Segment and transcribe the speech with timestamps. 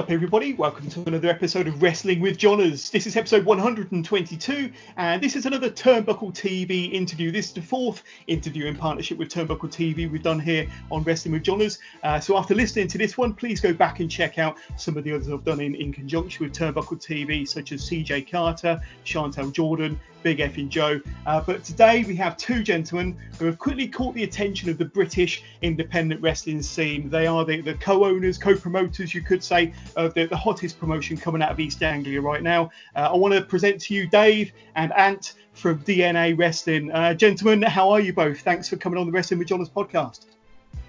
[0.00, 0.54] Up, everybody?
[0.54, 2.88] Welcome to another episode of Wrestling with Johners.
[2.88, 7.30] This is episode 122, and this is another Turnbuckle TV interview.
[7.30, 11.32] This is the fourth interview in partnership with Turnbuckle TV we've done here on Wrestling
[11.32, 11.80] with Johners.
[12.02, 15.04] Uh, so, after listening to this one, please go back and check out some of
[15.04, 19.50] the others I've done in, in conjunction with Turnbuckle TV, such as CJ Carter, Chantal
[19.50, 21.00] Jordan, Big Effing Joe.
[21.26, 24.84] Uh, but today we have two gentlemen who have quickly caught the attention of the
[24.84, 27.08] British independent wrestling scene.
[27.08, 31.42] They are the, the co-owners, co-promoters, you could say, of the, the hottest promotion coming
[31.42, 32.70] out of East Anglia right now.
[32.94, 36.90] Uh, I want to present to you Dave and Ant from DNA Wrestling.
[36.92, 38.40] Uh, gentlemen, how are you both?
[38.40, 40.26] Thanks for coming on the Wrestling with Johners podcast.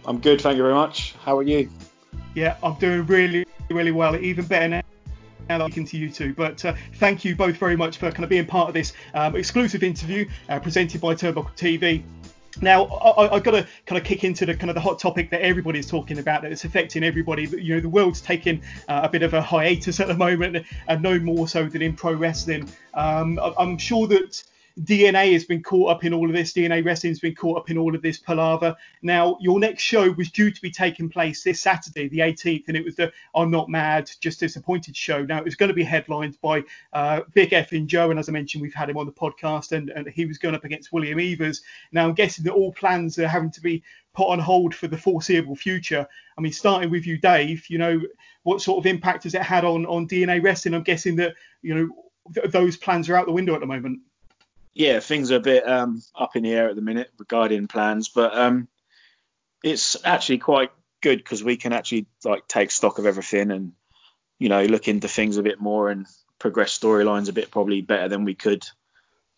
[0.06, 1.14] I'm good, thank you very much.
[1.23, 1.70] How are you?
[2.34, 4.16] Yeah, I'm doing really, really well.
[4.16, 4.81] Even better now
[5.50, 6.34] now speaking to you two.
[6.34, 9.36] But uh, thank you both very much for kind of being part of this um,
[9.36, 12.03] exclusive interview uh, presented by Turnbuckle TV.
[12.59, 15.30] Now, I, have got to kind of kick into the kind of the hot topic
[15.30, 17.48] that everybody's talking about, that it's affecting everybody.
[17.48, 21.02] You know, the world's taking uh, a bit of a hiatus at the moment, and
[21.02, 22.70] no more so than in pro wrestling.
[22.94, 24.44] Um, I'm sure that
[24.80, 26.53] DNA has been caught up in all of this.
[26.53, 28.75] DNA Wrestling's been caught up in all of this palaver.
[29.02, 32.77] Now, your next show was due to be taking place this Saturday, the 18th, and
[32.77, 35.23] it was the I'm Not Mad, Just Disappointed show.
[35.23, 38.31] Now, it was going to be headlined by uh, Big Effing Joe, and as I
[38.31, 41.19] mentioned, we've had him on the podcast, and, and he was going up against William
[41.19, 41.61] Evers.
[41.92, 43.83] Now, I'm guessing that all plans are having to be
[44.14, 46.08] put on hold for the foreseeable future.
[46.38, 48.02] I mean, starting with you, Dave, you know,
[48.44, 50.73] what sort of impact has it had on, on DNA Wrestling?
[50.73, 51.89] I'm guessing that, you know,
[52.33, 53.99] th- those plans are out the window at the moment
[54.73, 58.09] yeah, things are a bit um, up in the air at the minute regarding plans,
[58.09, 58.67] but um,
[59.64, 60.71] it's actually quite
[61.02, 63.73] good because we can actually like take stock of everything and
[64.37, 66.05] you know look into things a bit more and
[66.39, 68.65] progress storylines a bit probably better than we could,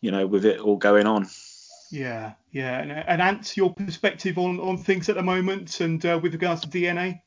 [0.01, 1.27] you know, with it all going on.
[1.91, 6.19] Yeah, yeah, and, and Ant, your perspective on on things at the moment and uh,
[6.22, 7.22] with regards to DNA.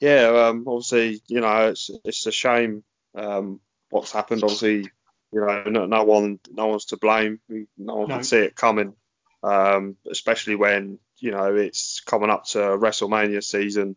[0.00, 2.84] Yeah, um, obviously, you know, it's it's a shame
[3.14, 4.42] um, what's happened.
[4.42, 4.90] Obviously,
[5.34, 7.40] you know, no, no one, no one's to blame.
[7.76, 8.14] No one no.
[8.14, 8.94] can see it coming,
[9.42, 13.96] um, especially when you know it's coming up to WrestleMania season,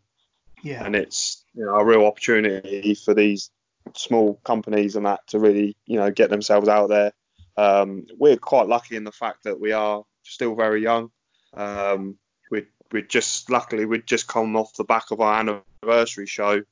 [0.64, 0.84] yeah.
[0.84, 3.52] and it's you know a real opportunity for these
[3.96, 7.14] small companies and that to really you know get themselves out there.
[7.56, 11.12] Um, we're quite lucky in the fact that we are still very young.
[11.54, 12.18] Um,
[12.50, 16.64] we we just luckily we'd just come off the back of our anniversary show,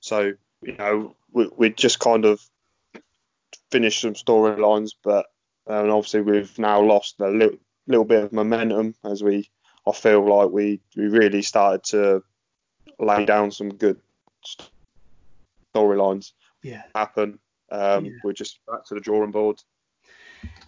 [0.00, 2.40] so you know we, we just kind of
[3.74, 5.26] finished some storylines, but
[5.66, 7.58] um, obviously we've now lost a little,
[7.88, 9.50] little bit of momentum as we
[9.84, 12.22] I feel like we we really started to
[13.00, 13.98] lay down some good
[15.74, 16.34] storylines.
[16.62, 16.84] Yeah.
[16.94, 17.40] Happen.
[17.72, 18.12] Um, yeah.
[18.22, 19.60] We're just back to the drawing board.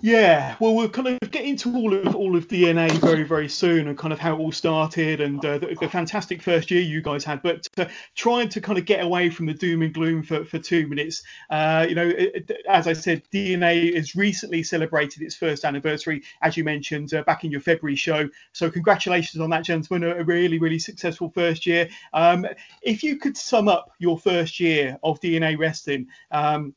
[0.03, 3.89] Yeah, well, we'll kind of get into all of all of DNA very very soon
[3.89, 7.01] and kind of how it all started and uh, the, the, fantastic first year you
[7.01, 7.43] guys had.
[7.43, 10.59] But uh, trying to kind of get away from the doom and gloom for, for
[10.59, 15.65] two minutes, uh, you know, it, as I said, DNA has recently celebrated its first
[15.65, 18.29] anniversary, as you mentioned uh, back in your February show.
[18.53, 21.89] So congratulations on that, gentlemen, a really really successful first year.
[22.13, 22.47] Um,
[22.83, 26.09] if you could sum up your first year of DNA Wrestling.
[26.31, 26.75] Um,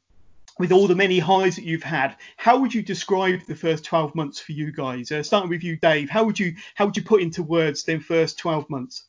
[0.60, 4.14] with all the many highs that you've had, how would you describe the first 12
[4.14, 5.12] months for you guys?
[5.12, 7.98] Uh, starting with you, Dave, how would you how would you put into words the
[7.98, 9.06] first 12 months?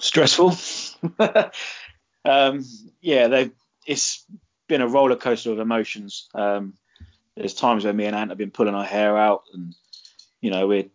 [0.00, 0.56] Stressful.
[2.24, 2.64] um,
[3.00, 3.46] yeah,
[3.86, 4.24] it's
[4.68, 6.28] been a roller coaster of emotions.
[6.34, 6.74] Um,
[7.36, 9.74] there's times where me and Ant have been pulling our hair out, and
[10.40, 10.88] you know we're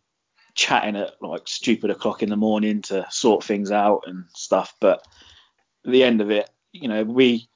[0.56, 4.74] chatting at like stupid o'clock in the morning to sort things out and stuff.
[4.80, 5.06] But
[5.86, 7.50] at the end of it, you know, we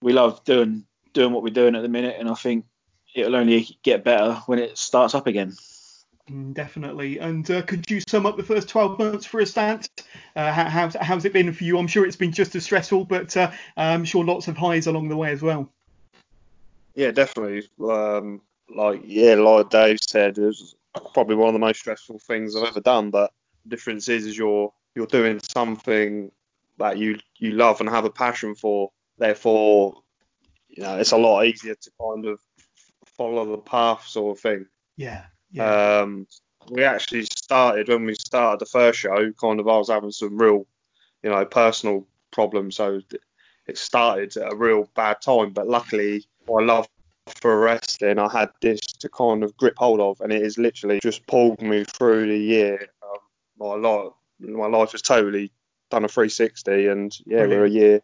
[0.00, 2.66] we love doing doing what we're doing at the minute, and I think
[3.14, 5.54] it'll only get better when it starts up again.
[6.30, 7.18] Mm, definitely.
[7.18, 9.88] And uh, could you sum up the first 12 months for a stance?
[10.34, 11.78] Uh, how, how's, how's it been for you?
[11.78, 15.08] I'm sure it's been just as stressful, but uh, I'm sure lots of highs along
[15.08, 15.70] the way as well.
[16.94, 17.68] Yeah, definitely.
[17.82, 18.40] Um,
[18.74, 20.76] like yeah, like Dave said, it was
[21.12, 23.10] probably one of the most stressful things I've ever done.
[23.10, 23.32] But
[23.64, 26.30] the difference is, is you're you're doing something
[26.78, 28.90] that you you love and have a passion for.
[29.18, 30.02] Therefore,
[30.76, 32.40] you know, it's a lot easier to kind of
[33.16, 34.66] follow the path sort of thing.
[34.96, 35.24] Yeah.
[35.50, 36.00] yeah.
[36.00, 36.26] Um,
[36.70, 39.32] we actually started when we started the first show.
[39.32, 40.66] Kind of, I was having some real,
[41.22, 42.76] you know, personal problems.
[42.76, 43.00] So
[43.66, 45.52] it started at a real bad time.
[45.52, 46.88] But luckily, my love
[47.36, 51.00] for wrestling, I had this to kind of grip hold of, and it has literally
[51.02, 52.88] just pulled me through the year.
[53.02, 53.18] Um,
[53.58, 55.52] my life, my life has totally
[55.90, 57.50] done a 360, and yeah, Brilliant.
[57.50, 58.00] we're a year.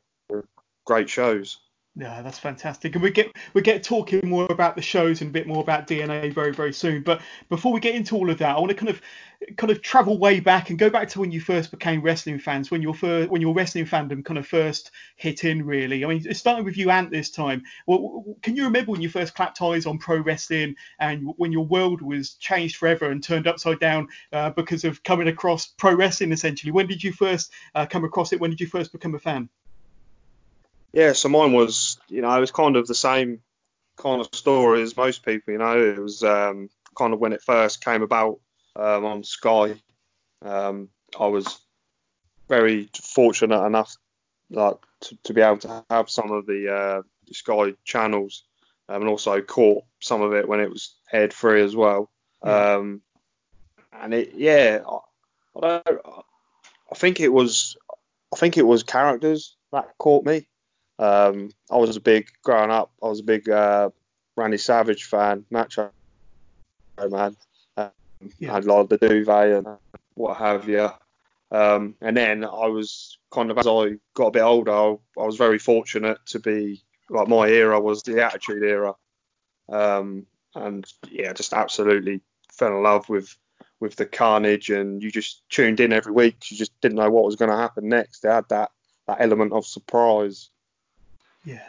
[0.87, 1.59] Great shows.
[1.97, 2.95] Yeah, that's fantastic.
[2.95, 5.89] And we get we get talking more about the shows and a bit more about
[5.89, 7.03] DNA very very soon.
[7.03, 9.01] But before we get into all of that, I want to kind of
[9.57, 12.71] kind of travel way back and go back to when you first became wrestling fans,
[12.71, 16.05] when your first when your wrestling fandom kind of first hit in really.
[16.05, 17.65] I mean, it started with you, Ant, this time.
[17.89, 21.67] Well, can you remember when you first clapped eyes on pro wrestling and when your
[21.67, 26.31] world was changed forever and turned upside down uh, because of coming across pro wrestling
[26.31, 26.71] essentially?
[26.71, 28.41] When did you first uh, come across it?
[28.41, 29.49] When did you first become a fan?
[30.93, 33.41] Yeah, so mine was, you know, it was kind of the same
[33.97, 35.53] kind of story as most people.
[35.53, 38.41] You know, it was um, kind of when it first came about
[38.77, 39.75] um, on Sky.
[40.43, 40.89] Um,
[41.19, 41.61] I was
[42.49, 43.97] very fortunate enough,
[44.51, 47.03] like, to, to, be able to have some of the, uh,
[47.33, 48.43] Sky channels,
[48.89, 52.11] um, and also caught some of it when it was aired free as well.
[52.45, 52.75] Yeah.
[52.75, 53.03] Um,
[53.93, 54.81] and it, yeah,
[55.63, 56.01] I, I,
[56.91, 57.77] I think it was,
[58.33, 60.49] I think it was characters that caught me.
[61.01, 62.93] Um, I was a big growing up.
[63.03, 63.89] I was a big uh,
[64.37, 65.91] Randy Savage fan, Macho
[66.99, 67.37] Man.
[67.79, 67.91] Um,
[68.39, 68.53] Yeah.
[68.53, 69.67] I had a lot of the duvet and
[70.15, 70.91] what have you.
[71.51, 75.25] Um, and then I was kind of as I got a bit older, I, I
[75.25, 78.95] was very fortunate to be like my era was the Attitude era,
[79.69, 82.21] um, and yeah, just absolutely
[82.53, 83.37] fell in love with
[83.81, 87.25] with the carnage, and you just tuned in every week You just didn't know what
[87.25, 88.21] was going to happen next.
[88.21, 88.71] They had that
[89.09, 90.51] that element of surprise.
[91.45, 91.63] Yeah.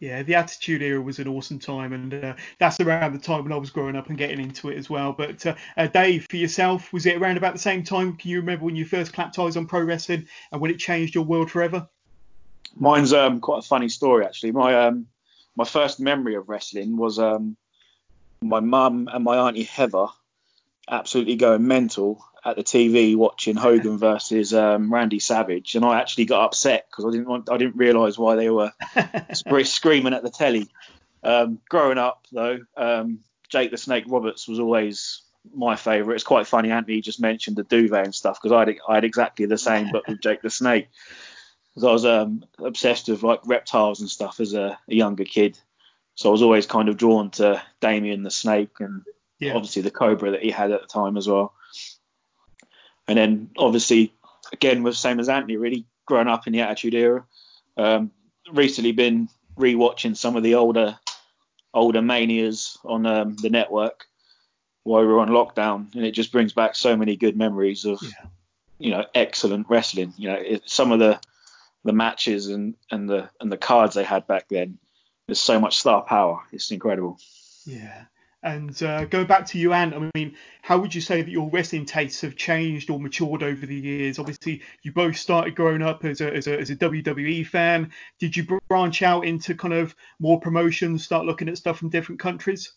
[0.00, 3.52] Yeah, the Attitude Era was an awesome time, and uh, that's around the time when
[3.52, 5.12] I was growing up and getting into it as well.
[5.12, 8.16] But uh, uh, Dave, for yourself, was it around about the same time?
[8.16, 11.14] Can you remember when you first clapped eyes on pro wrestling and when it changed
[11.14, 11.86] your world forever?
[12.74, 14.52] Mine's um, quite a funny story actually.
[14.52, 15.06] My um,
[15.54, 17.58] my first memory of wrestling was um,
[18.40, 20.06] my mum and my auntie Heather
[20.88, 26.24] absolutely going mental at the TV watching Hogan versus um, Randy Savage, and I actually
[26.26, 28.72] got upset because I didn't want I didn't realise why they were
[29.64, 30.68] screaming at the telly.
[31.22, 35.22] Um, growing up though, um, Jake the Snake Roberts was always
[35.54, 36.14] my favourite.
[36.14, 36.70] It's quite funny.
[36.70, 39.90] Anthony just mentioned the duvet and stuff because I had I had exactly the same,
[39.92, 40.88] but with Jake the Snake.
[41.72, 45.56] Because I was um, obsessed with like reptiles and stuff as a, a younger kid,
[46.16, 49.02] so I was always kind of drawn to Damien the Snake and
[49.38, 49.54] Yeah.
[49.54, 51.54] obviously the Cobra that he had at the time as well.
[53.10, 54.12] And then obviously
[54.52, 57.24] again with same as Anthony, really growing up in the Attitude Era.
[57.76, 58.12] Um,
[58.52, 59.28] recently been
[59.58, 60.96] rewatching some of the older
[61.74, 64.06] older manias on um, the network
[64.84, 68.00] while we were on lockdown, and it just brings back so many good memories of
[68.00, 68.26] Yeah.
[68.78, 70.14] you know excellent wrestling.
[70.16, 71.20] You know it, some of the
[71.84, 74.78] the matches and and the and the cards they had back then.
[75.26, 76.42] There's so much star power.
[76.52, 77.18] It's incredible.
[77.66, 78.04] Yeah.
[78.42, 81.50] And uh, going back to you, Ant, I mean, how would you say that your
[81.50, 84.18] wrestling tastes have changed or matured over the years?
[84.18, 87.90] Obviously, you both started growing up as a, as a, as a WWE fan.
[88.18, 92.18] Did you branch out into kind of more promotions, start looking at stuff from different
[92.18, 92.72] countries?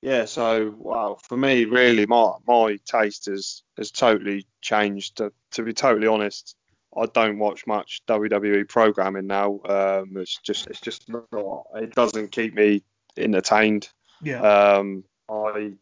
[0.00, 5.16] Yeah, so wow, for me, really, my my taste has has totally changed.
[5.16, 6.56] To, to be totally honest,
[6.94, 9.60] I don't watch much WWE programming now.
[9.64, 11.64] Um, it's just it's just not.
[11.74, 12.82] It doesn't keep me
[13.16, 13.88] entertained.
[14.24, 14.40] Yeah.
[14.40, 15.72] Um, I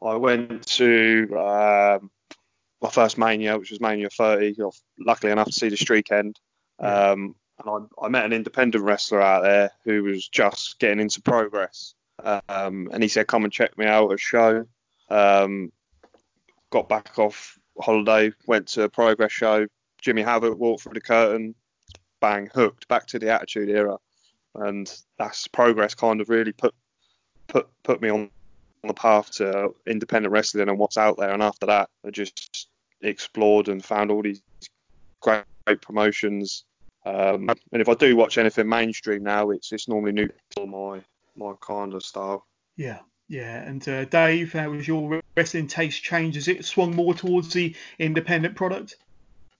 [0.00, 2.10] I went to um,
[2.80, 4.56] my first Mania, which was Mania 30.
[4.98, 6.38] Luckily enough to see the streak end.
[6.78, 11.20] Um, and I, I met an independent wrestler out there who was just getting into
[11.20, 11.94] Progress.
[12.24, 14.64] Um, and he said, "Come and check me out at a show."
[15.10, 15.72] Um,
[16.70, 19.66] got back off holiday, went to a Progress show.
[20.00, 21.54] Jimmy Havoc walked through the curtain,
[22.20, 23.96] bang, hooked back to the Attitude Era,
[24.56, 25.94] and that's Progress.
[25.94, 26.74] Kind of really put
[27.48, 28.30] put put me on
[28.84, 31.32] on the path to independent wrestling and what's out there.
[31.32, 32.68] And after that, I just
[33.00, 34.40] explored and found all these
[35.20, 36.64] great, great promotions.
[37.04, 41.00] Um, and if I do watch anything mainstream now, it's it's normally new to my
[41.36, 42.46] my kind of style.
[42.76, 43.00] Yeah.
[43.28, 43.62] Yeah.
[43.62, 46.34] And uh, Dave, how was your wrestling taste change?
[46.34, 48.96] Has it swung more towards the independent product?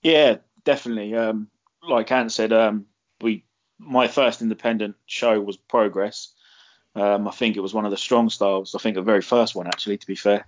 [0.02, 1.14] Yeah, definitely.
[1.14, 1.48] Um,
[1.82, 2.86] like Ant said, um,
[3.20, 3.44] we
[3.78, 6.32] my first independent show was Progress.
[6.98, 8.74] Um, I think it was one of the strong styles.
[8.74, 10.46] I think the very first one, actually, to be fair.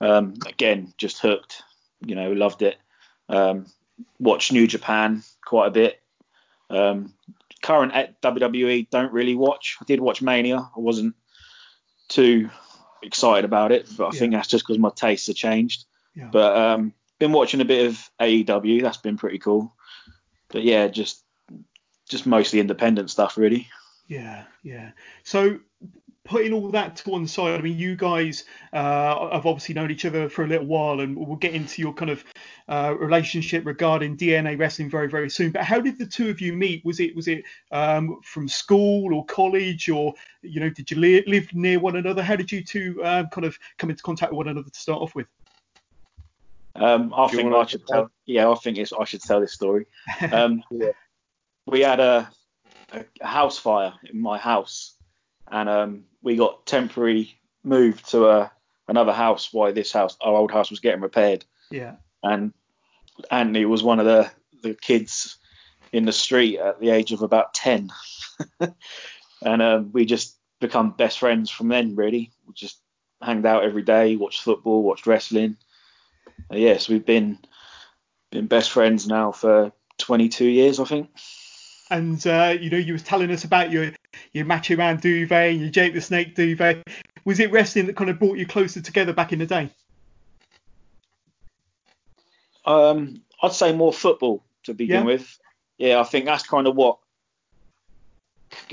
[0.00, 1.62] Um, again, just hooked.
[2.06, 2.76] You know, loved it.
[3.28, 3.66] Um,
[4.20, 6.00] watched New Japan quite a bit.
[6.70, 7.14] Um,
[7.62, 9.76] current at WWE, don't really watch.
[9.80, 10.58] I did watch Mania.
[10.58, 11.14] I wasn't
[12.08, 12.50] too
[13.02, 15.84] excited about it, but I think that's just because my tastes have changed.
[16.14, 16.28] Yeah.
[16.30, 18.82] But um, been watching a bit of AEW.
[18.82, 19.74] That's been pretty cool.
[20.48, 21.22] but yeah, just
[22.08, 23.68] just mostly independent stuff really.
[24.08, 24.90] Yeah, yeah.
[25.22, 25.60] So
[26.24, 30.04] putting all that to one side, I mean, you guys uh, have obviously known each
[30.04, 32.24] other for a little while, and we'll get into your kind of
[32.68, 35.52] uh, relationship regarding DNA wrestling very, very soon.
[35.52, 36.84] But how did the two of you meet?
[36.84, 41.24] Was it was it um, from school or college, or you know, did you li-
[41.26, 42.22] live near one another?
[42.22, 45.00] How did you two uh, kind of come into contact with one another to start
[45.00, 45.26] off with?
[46.76, 48.10] Um, I think I should tell.
[48.26, 49.86] Yeah, I think it's, I should tell this story.
[50.32, 50.92] Um, yeah.
[51.66, 52.30] We had a,
[52.92, 54.94] a house fire in my house,
[55.50, 58.52] and um, we got temporary moved to a
[58.88, 61.44] another house while this house, our old house, was getting repaired.
[61.70, 61.96] Yeah.
[62.22, 62.52] And
[63.30, 64.30] Anthony was one of the
[64.62, 65.36] the kids
[65.92, 67.90] in the street at the age of about ten,
[68.60, 71.94] and um, we just become best friends from then.
[71.94, 72.80] Really, we just
[73.22, 75.56] hanged out every day, watched football, watched wrestling.
[76.52, 77.38] Uh, yes, we've been
[78.30, 81.10] been best friends now for 22 years, I think.
[81.90, 83.92] And uh, you know, you was telling us about your
[84.32, 86.86] your Macho Man duvet and your Jake the Snake duvet.
[87.24, 89.70] Was it wrestling that kind of brought you closer together back in the day?
[92.64, 95.04] Um, I'd say more football to begin yeah.
[95.04, 95.38] with.
[95.78, 96.98] Yeah, I think that's kind of what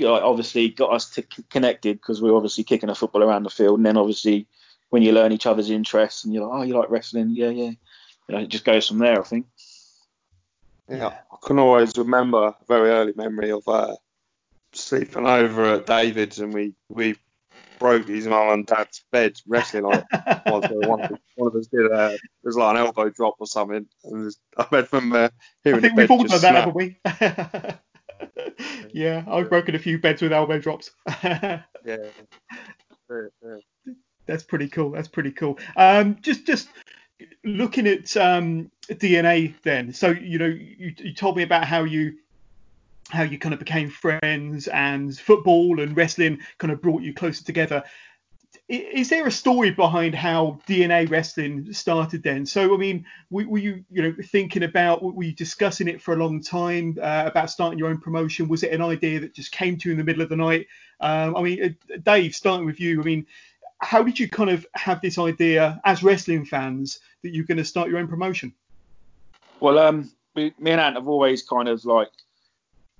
[0.02, 3.78] obviously got us to connected because we are obviously kicking a football around the field,
[3.78, 4.46] and then obviously
[4.90, 7.70] when you learn each other's interests and you're like, oh, you like wrestling, yeah, yeah,
[8.28, 9.20] you know, it just goes from there.
[9.20, 9.46] I think.
[10.88, 13.96] Yeah, I can always remember a very early memory of uh,
[14.72, 17.16] sleeping over at David's and we we
[17.78, 20.04] broke his mum and dad's bed wrestling on it.
[20.46, 23.86] one, of, one of us did a, it was like an elbow drop or something.
[24.04, 25.30] And I remember
[25.62, 26.98] hearing I think we've all done that, haven't we?
[28.92, 30.90] yeah, I've broken a few beds with elbow drops.
[31.22, 31.62] yeah.
[31.84, 31.96] yeah,
[33.10, 33.56] yeah.
[34.26, 34.90] That's pretty cool.
[34.90, 35.58] That's pretty cool.
[35.76, 36.68] Um, just just
[37.44, 39.92] looking at um, DNA then.
[39.92, 42.16] So you know, you, you told me about how you
[43.10, 47.44] how you kind of became friends and football and wrestling kind of brought you closer
[47.44, 47.82] together.
[48.68, 52.44] Is there a story behind how DNA wrestling started then?
[52.44, 56.14] So, I mean, were, were you, you know, thinking about, were you discussing it for
[56.14, 58.48] a long time uh, about starting your own promotion?
[58.48, 60.66] Was it an idea that just came to you in the middle of the night?
[61.00, 63.26] Um, I mean, uh, Dave, starting with you, I mean,
[63.80, 67.64] how did you kind of have this idea as wrestling fans that you're going to
[67.64, 68.54] start your own promotion?
[69.60, 72.10] Well, um, me and Ant have always kind of like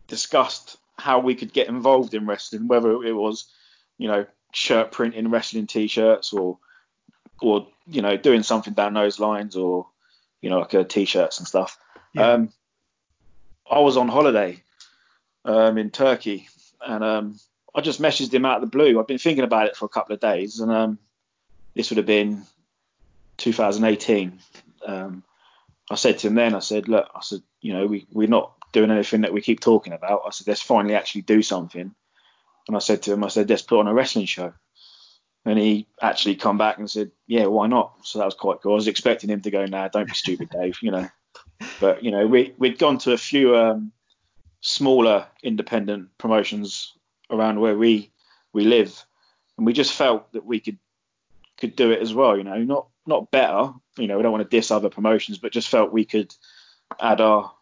[0.07, 3.51] discussed how we could get involved in wrestling, whether it was,
[3.99, 6.59] you know, shirt printing wrestling t-shirts or,
[7.41, 9.87] or you know, doing something down those lines or,
[10.41, 11.79] you know, like uh, t-shirts and stuff.
[12.15, 12.33] Yeah.
[12.33, 12.53] Um,
[13.71, 14.63] I was on holiday
[15.45, 16.49] um, in Turkey
[16.81, 17.41] and um,
[17.77, 18.99] I just messaged him out of the blue.
[18.99, 20.99] I've been thinking about it for a couple of days, and um,
[21.75, 22.43] this would have been
[23.37, 24.39] 2018.
[24.87, 25.23] Um,
[25.91, 28.55] I said to him then, I said, look, I said, you know, we we're not
[28.73, 30.23] doing anything that we keep talking about.
[30.27, 31.95] I said, let's finally actually do something.
[32.67, 34.55] And I said to him, I said, let's put on a wrestling show.
[35.45, 37.93] And he actually come back and said, yeah, why not?
[38.05, 38.73] So that was quite cool.
[38.73, 41.09] I was expecting him to go, nah, don't be stupid, Dave, you know.
[41.81, 43.93] But you know, we we'd gone to a few um,
[44.61, 46.96] smaller independent promotions
[47.31, 48.11] around where we
[48.53, 49.05] we live,
[49.57, 50.79] and we just felt that we could
[51.59, 52.37] could do it as well.
[52.37, 53.73] You know, not not better.
[53.97, 56.35] You know, we don't want to diss other promotions, but just felt we could
[57.01, 57.53] add our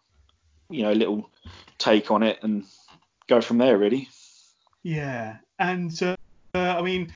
[0.70, 1.30] you know little
[1.78, 2.64] take on it and
[3.26, 4.08] go from there really.
[4.82, 6.16] Yeah, and uh,
[6.54, 7.12] I mean.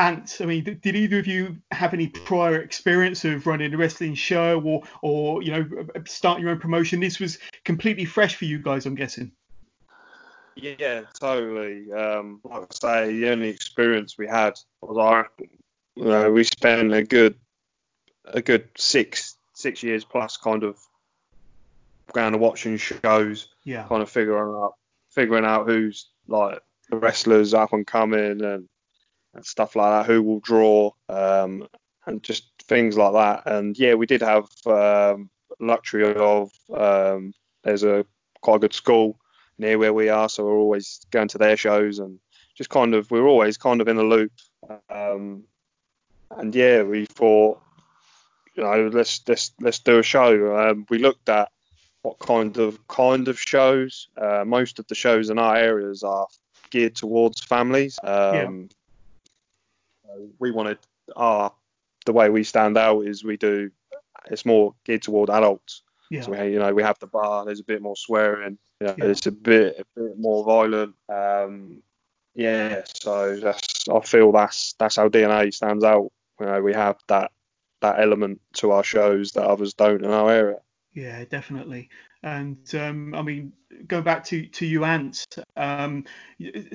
[0.00, 4.14] Ant, I mean, did either of you have any prior experience of running a wrestling
[4.14, 5.68] show or, or you know,
[6.06, 7.00] start your own promotion?
[7.00, 9.32] This was completely fresh for you guys, I'm guessing.
[10.60, 11.92] Yeah, totally.
[11.92, 16.92] Um, like I say, the only experience we had was our, you know, we spent
[16.92, 17.36] a good,
[18.24, 20.76] a good six six years plus kind of
[22.12, 24.74] going to watching shows, yeah, kind of figuring out
[25.10, 26.60] figuring out who's like
[26.90, 28.68] the wrestlers up and coming and,
[29.34, 31.68] and stuff like that, who will draw, um,
[32.06, 33.52] and just things like that.
[33.52, 38.04] And yeah, we did have um, luxury of um, there's a
[38.40, 39.18] quite a good school
[39.58, 42.18] near where we are, so we're always going to their shows and
[42.54, 44.32] just kind of we're always kind of in the loop.
[44.90, 45.44] Um,
[46.36, 47.60] and yeah, we thought,
[48.54, 50.56] you know, let's let's let's do a show.
[50.56, 51.50] Um, we looked at
[52.02, 54.08] what kind of kind of shows.
[54.16, 56.26] Uh, most of the shows in our areas are
[56.70, 57.98] geared towards families.
[58.02, 58.68] Um,
[60.06, 60.24] yeah.
[60.38, 60.78] We wanted
[61.16, 61.52] our
[62.06, 63.70] the way we stand out is we do
[64.30, 65.82] it's more geared toward adults.
[66.10, 66.22] Yeah.
[66.22, 67.44] So we, you know, we have the bar.
[67.44, 68.58] There's a bit more swearing.
[68.80, 69.04] You know, yeah.
[69.06, 70.94] It's a bit a bit more violent.
[71.08, 71.82] Um,
[72.34, 72.82] yeah.
[72.94, 76.10] So that's I feel that's that's how DNA stands out.
[76.40, 77.32] You know, we have that
[77.80, 80.58] that element to our shows that others don't in our area.
[80.94, 81.90] Yeah, definitely.
[82.22, 83.52] And um, I mean,
[83.86, 85.24] going back to to you, Ant,
[85.56, 86.04] um,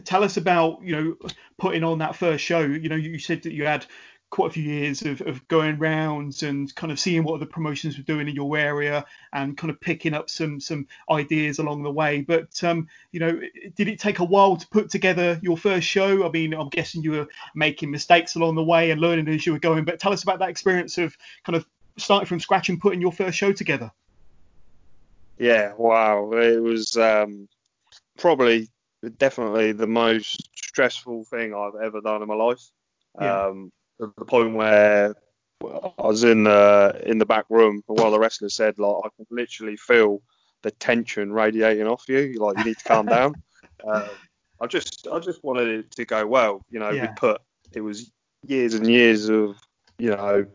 [0.05, 2.61] tell us about you know putting on that first show.
[2.61, 3.85] You know, you said that you had
[4.33, 7.99] quite a few years of, of going rounds and kind of seeing what the promotions
[7.99, 11.91] were doing in your area and kind of picking up some some ideas along the
[11.91, 12.21] way.
[12.21, 13.39] But um, you know,
[13.75, 16.25] did it take a while to put together your first show?
[16.27, 19.53] I mean, I'm guessing you were making mistakes along the way and learning as you
[19.53, 19.85] were going.
[19.85, 23.11] But tell us about that experience of kind of starting from scratch and putting your
[23.11, 23.91] first show together.
[25.37, 27.47] Yeah, wow, it was um,
[28.17, 28.67] probably
[29.19, 32.71] definitely the most stressful thing I've ever done in my life.
[33.21, 33.45] Yeah.
[33.45, 35.15] Um, the point where
[35.63, 38.95] I was in the in the back room, and one of the wrestlers said, like,
[39.05, 40.21] I can literally feel
[40.62, 42.35] the tension radiating off you.
[42.38, 43.35] Like, you need to calm down.
[43.85, 44.07] Uh,
[44.62, 46.65] I just I just wanted it to go well.
[46.69, 47.07] You know, yeah.
[47.07, 47.41] we put
[47.73, 48.12] it was
[48.45, 49.57] years and years of
[49.97, 50.45] you know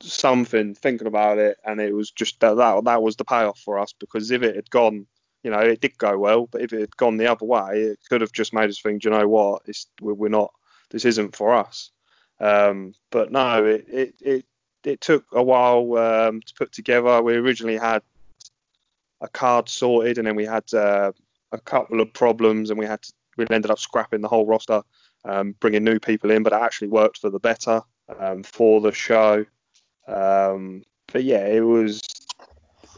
[0.00, 3.78] something thinking about it, and it was just that that, that was the payoff for
[3.78, 5.06] us because if it had gone.
[5.42, 8.00] You know, it did go well, but if it had gone the other way, it
[8.08, 10.52] could have just made us think, you know what, it's, we're not
[10.90, 11.90] this isn't for us.
[12.40, 14.44] Um, but no, it, it, it,
[14.84, 17.22] it, took a while um, to put together.
[17.22, 18.02] We originally had
[19.20, 21.12] a card sorted, and then we had uh,
[21.52, 24.82] a couple of problems, and we had to, we ended up scrapping the whole roster,
[25.24, 27.82] um, bringing new people in, but it actually worked for the better
[28.18, 29.44] um, for the show.
[30.06, 32.02] Um, but yeah, it was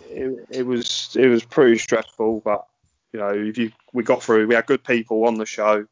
[0.08, 2.66] it, it was it was pretty stressful, but
[3.12, 5.86] you know, if you we got through, we had good people on the show.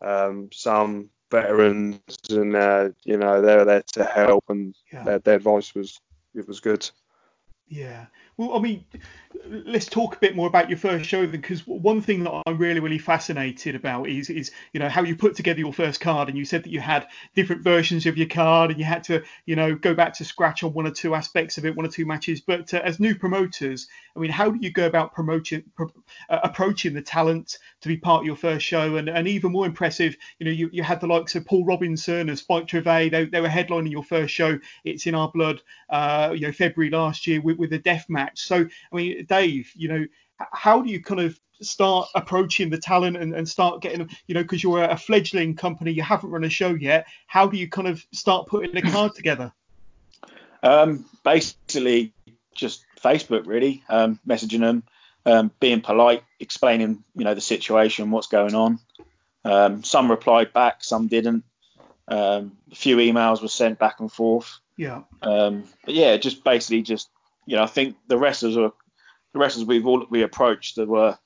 [0.00, 1.98] Um, some veterans,
[2.30, 5.02] and uh, you know they're there to help, and yeah.
[5.02, 5.98] their, their advice was
[6.34, 6.88] it was good.
[7.72, 8.04] Yeah.
[8.36, 8.84] Well, I mean,
[9.46, 12.58] let's talk a bit more about your first show then, because one thing that I'm
[12.58, 16.28] really, really fascinated about is, is you know, how you put together your first card,
[16.28, 19.22] and you said that you had different versions of your card, and you had to,
[19.46, 21.90] you know, go back to scratch on one or two aspects of it, one or
[21.90, 22.42] two matches.
[22.42, 25.92] But uh, as new promoters, I mean, how do you go about promoting, pro-
[26.28, 28.96] uh, approaching the talent to be part of your first show?
[28.96, 32.28] And, and even more impressive, you know, you, you had the likes of Paul Robinson
[32.28, 34.58] and Spike Trivet, they, they were headlining your first show.
[34.84, 38.40] It's in our blood, uh, you know, February last year with, with a death match.
[38.40, 38.56] So,
[38.92, 40.04] I mean, Dave, you know,
[40.52, 44.42] how do you kind of start approaching the talent and, and start getting, you know,
[44.42, 47.06] because you're a fledgling company, you haven't run a show yet.
[47.26, 49.52] How do you kind of start putting a card together?
[50.62, 52.12] Um, basically,
[52.54, 54.82] just Facebook, really, um, messaging them,
[55.24, 58.78] um, being polite, explaining, you know, the situation, what's going on.
[59.44, 61.44] Um, some replied back, some didn't.
[62.08, 64.60] Um, a few emails were sent back and forth.
[64.76, 65.02] Yeah.
[65.22, 67.08] Um, but yeah, just basically just
[67.46, 68.72] you know, I think the wrestlers were
[69.32, 71.18] the wrestlers we've all we approached that were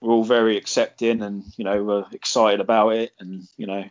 [0.00, 3.12] were all very accepting and you know were excited about it.
[3.18, 3.84] And you know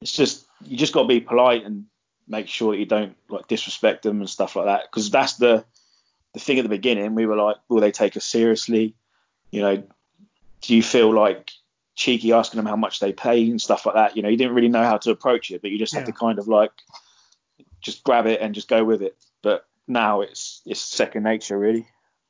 [0.00, 1.86] it's just you just got to be polite and
[2.28, 4.82] make sure that you don't like disrespect them and stuff like that.
[4.90, 5.64] Because that's the
[6.34, 8.94] the thing at the beginning we were like will they take us seriously?
[9.50, 9.82] You know
[10.62, 11.50] do you feel like
[11.94, 14.16] cheeky asking them how much they pay and stuff like that?
[14.16, 16.00] You know you didn't really know how to approach it but you just yeah.
[16.00, 16.72] had to kind of like
[17.82, 19.16] just grab it and just go with it.
[19.42, 21.86] But now it's it's second nature really.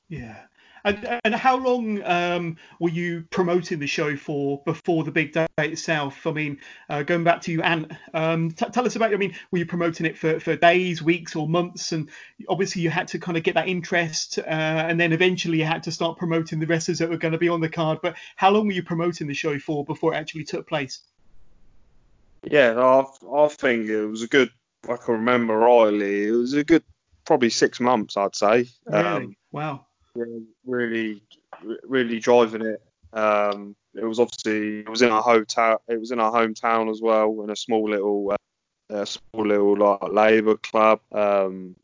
[0.08, 0.36] Yeah.
[0.84, 5.46] And, and how long um, were you promoting the show for before the big day
[5.58, 6.26] itself?
[6.26, 9.14] I mean, uh, going back to you, Ant, um, t- tell us about.
[9.14, 11.92] I mean, were you promoting it for, for days, weeks, or months?
[11.92, 12.10] And
[12.48, 15.84] obviously, you had to kind of get that interest, uh, and then eventually you had
[15.84, 18.00] to start promoting the wrestlers that were going to be on the card.
[18.02, 21.00] But how long were you promoting the show for before it actually took place?
[22.42, 24.50] Yeah, I, I think it was a good.
[24.88, 26.82] I can remember rightly, it was a good
[27.24, 28.68] probably six months, I'd say.
[28.86, 29.04] Really?
[29.04, 29.86] Um, wow.
[30.64, 31.22] Really,
[31.84, 32.82] really driving it.
[33.12, 35.82] Um, it was obviously it was in our hotel.
[35.88, 38.36] It was in our hometown as well, in a small little, uh,
[39.02, 41.00] a small little like labour club.
[41.12, 41.76] Um,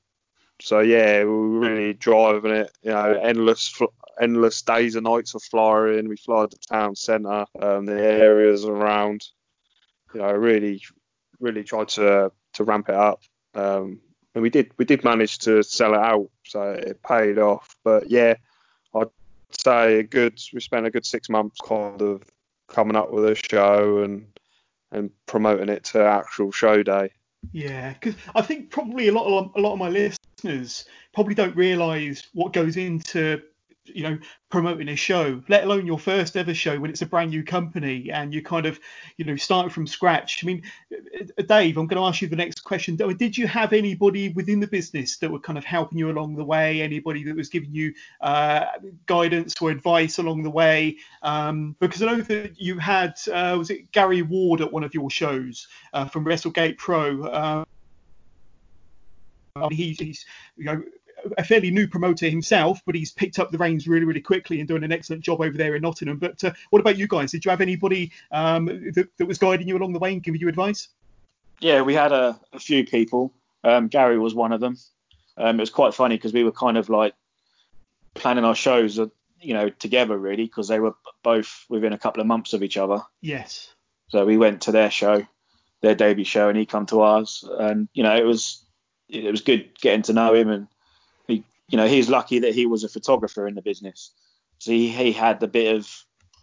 [0.61, 2.71] so yeah, we were really driving it.
[2.83, 3.79] You know, endless,
[4.21, 6.09] endless days and nights of flying.
[6.09, 9.23] We fly to town centre, um, the areas around.
[10.15, 10.83] You know, really,
[11.41, 13.21] really tried to to ramp it up.
[13.55, 14.01] Um,
[14.39, 17.77] and we did we did manage to sell it out, so it paid off.
[17.83, 18.35] But yeah,
[18.95, 19.09] I'd
[19.51, 22.23] say a good we spent a good six months kind of
[22.69, 24.29] coming up with a show and
[24.93, 27.11] and promoting it to actual show day.
[27.51, 31.57] Yeah, because I think probably a lot of a lot of my listeners probably don't
[31.57, 33.43] realise what goes into
[33.95, 34.19] you know
[34.51, 38.11] promoting a show let alone your first ever show when it's a brand new company
[38.11, 38.81] and you kind of
[39.17, 40.43] you know start from scratch.
[40.43, 42.97] I mean uh, dave i'm going to ask you the next question.
[42.97, 46.45] Did you have anybody within the business that were kind of helping you along the
[46.45, 46.83] way?
[46.83, 48.67] Anybody that was giving you uh,
[49.07, 50.97] guidance or advice along the way?
[51.23, 54.95] Um, because i know that you had uh, was it Gary Ward at one of
[54.95, 57.33] your shows uh, from WrestleGate Pro?
[57.33, 57.67] Um,
[59.71, 60.25] he's, he's
[60.57, 60.83] you know
[61.37, 64.69] a fairly new promoter himself, but he's picked up the reins really, really quickly and
[64.69, 66.19] doing an excellent job over there in Nottingham.
[66.19, 67.33] But uh, what about you guys?
[67.33, 70.41] Did you have anybody um, that, that, was guiding you along the way and giving
[70.41, 70.89] you advice?
[71.61, 73.33] Yeah, we had a, a few people.
[73.65, 74.77] Um, Gary was one of them.
[75.37, 77.15] Um, it was quite funny because we were kind of like
[78.15, 79.07] planning our shows, uh,
[79.41, 82.77] you know, together really because they were both within a couple of months of each
[82.77, 83.01] other.
[83.21, 83.73] Yes.
[84.09, 85.27] So we went to their show,
[85.81, 88.65] their debut show, and he come to ours, and you know it was
[89.09, 90.67] it was good getting to know him, and
[91.69, 94.13] you know he's lucky that he was a photographer in the business,
[94.59, 95.89] so he, he had a bit of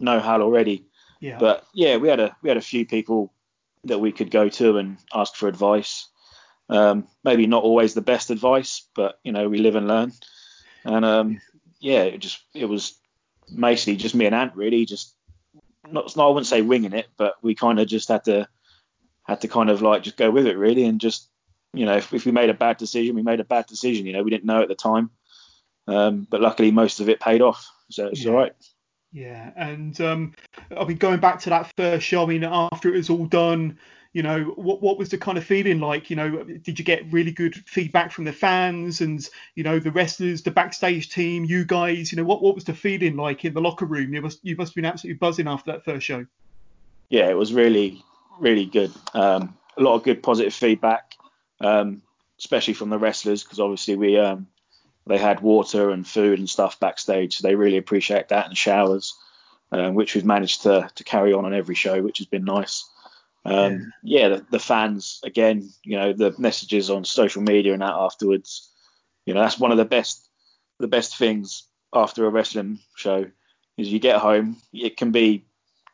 [0.00, 0.86] know-how already.
[1.20, 1.38] Yeah.
[1.38, 3.32] But yeah, we had a we had a few people
[3.84, 6.08] that we could go to and ask for advice.
[6.68, 10.12] Um, maybe not always the best advice, but you know we live and learn.
[10.84, 11.40] And um,
[11.80, 12.98] yeah, it just it was
[13.48, 15.14] mostly just me and Ant really, just
[15.90, 18.48] not, not, I wouldn't say winging it, but we kind of just had to
[19.24, 21.28] had to kind of like just go with it really, and just
[21.76, 24.06] you know if, if we made a bad decision, we made a bad decision.
[24.06, 25.10] You know, we didn't know at the time,
[25.86, 28.30] um, but luckily most of it paid off, so it's yeah.
[28.30, 28.52] all right.
[29.12, 30.34] Yeah, and um,
[30.76, 33.78] I mean going back to that first show, I mean after it was all done,
[34.16, 37.12] you know what what was the kind of feeling like you know did you get
[37.12, 41.66] really good feedback from the fans and you know the wrestlers the backstage team you
[41.66, 44.42] guys you know what what was the feeling like in the locker room you must
[44.42, 46.24] you must have been absolutely buzzing after that first show
[47.10, 48.02] yeah it was really
[48.40, 51.14] really good um, a lot of good positive feedback
[51.60, 52.02] um,
[52.38, 54.46] especially from the wrestlers because obviously we um,
[55.06, 59.14] they had water and food and stuff backstage so they really appreciate that and showers
[59.72, 62.88] um, which we've managed to to carry on on every show which has been nice.
[63.44, 67.82] Um, yeah, yeah the, the, fans again, you know, the messages on social media and
[67.82, 68.68] that afterwards,
[69.24, 70.28] you know, that's one of the best,
[70.80, 73.26] the best things after a wrestling show
[73.76, 75.44] is you get home, it can be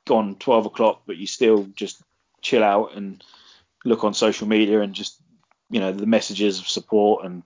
[0.07, 2.03] gone 12 o'clock, but you still just
[2.40, 3.22] chill out and
[3.85, 5.20] look on social media and just,
[5.72, 7.42] you know, the messages of support and,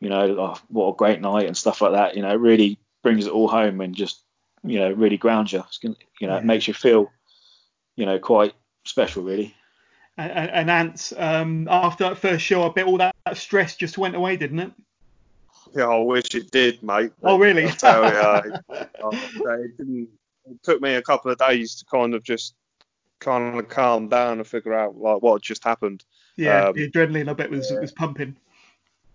[0.00, 2.16] you know, oh, what a great night and stuff like that.
[2.16, 4.22] You know, it really brings it all home and just,
[4.64, 5.62] you know, really grounds you.
[5.82, 5.94] You
[6.26, 6.38] know, yeah.
[6.38, 7.10] it makes you feel,
[7.96, 8.54] you know, quite
[8.84, 9.54] special, really.
[10.18, 13.96] And, and Ant, um, after that first show, I bet all that, that, stress just
[13.96, 14.72] went away, didn't it?
[15.74, 17.12] Yeah, I wish it did, mate.
[17.22, 17.66] Oh, really?
[17.66, 20.08] I tell you, it, didn't,
[20.50, 22.54] it took me a couple of days to kind of just
[23.20, 26.02] kind of calm down and figure out like what just happened.
[26.36, 27.80] Yeah, um, the adrenaline I bet was yeah.
[27.80, 28.36] was pumping.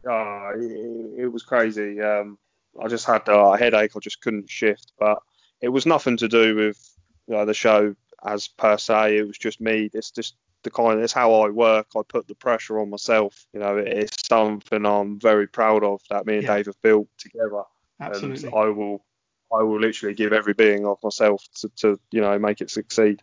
[0.08, 2.02] Oh, it, it was crazy.
[2.02, 2.38] Um,
[2.82, 3.92] I just had a headache.
[3.96, 5.20] I just couldn't shift, but
[5.62, 6.96] it was nothing to do with
[7.28, 9.18] you know, the show as per se.
[9.18, 9.90] It was just me.
[9.94, 11.00] It's just the kind.
[11.00, 11.88] It's how I work.
[11.96, 13.46] I put the pressure on myself.
[13.54, 16.58] You know, it's something I'm very proud of that me and yeah.
[16.58, 17.64] Dave have built together.
[18.00, 18.48] Absolutely.
[18.48, 19.06] And I will,
[19.54, 23.22] I will literally give every being of myself to, to you know, make it succeed.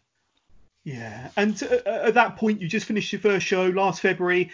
[0.85, 4.51] Yeah, and uh, at that point, you just finished your first show last February.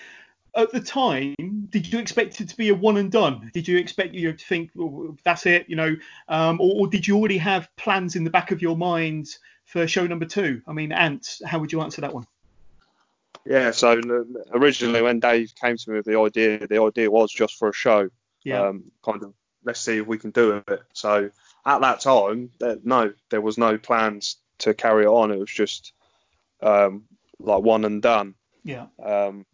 [0.54, 1.34] At the time,
[1.70, 3.50] did you expect it to be a one and done?
[3.54, 4.70] Did you expect you to think
[5.24, 5.96] that's it, you know,
[6.28, 9.28] um, or, or, did you already have plans in the back of your mind
[9.66, 10.62] for show number two?
[10.66, 12.26] I mean, Ant, how would you answer that one?
[13.44, 14.00] Yeah, so
[14.52, 17.74] originally when Dave came to me with the idea, the idea was just for a
[17.74, 18.10] show.
[18.44, 18.62] Yeah.
[18.62, 20.82] Um, kind of, let's see if we can do it.
[20.92, 21.30] So
[21.64, 25.30] at that time, there, no, there was no plans to carry it on.
[25.30, 25.92] It was just
[26.62, 27.04] um,
[27.38, 28.34] like one and done.
[28.64, 28.86] Yeah.
[29.02, 29.46] Um,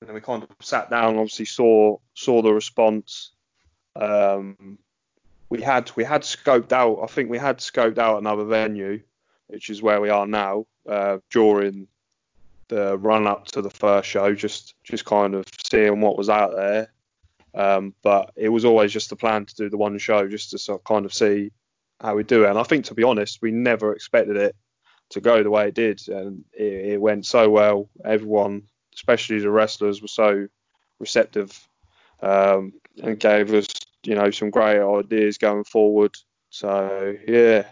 [0.00, 3.32] and then we kind of sat down, obviously saw saw the response.
[3.96, 4.78] Um,
[5.48, 7.00] we had we had scoped out.
[7.02, 9.00] I think we had scoped out another venue
[9.50, 11.88] which is where we are now, uh, during
[12.68, 16.54] the run up to the first show, just just kind of seeing what was out
[16.54, 16.92] there.
[17.52, 20.58] Um, but it was always just the plan to do the one show, just to
[20.58, 21.50] sort of kind of see
[22.00, 22.50] how we do it.
[22.50, 24.54] And I think, to be honest, we never expected it
[25.10, 27.88] to go the way it did, and it, it went so well.
[28.04, 28.62] Everyone,
[28.94, 30.48] especially the wrestlers, were so
[30.98, 31.68] receptive
[32.22, 33.68] um, and gave us,
[34.04, 36.16] you know, some great ideas going forward.
[36.50, 37.66] So yeah.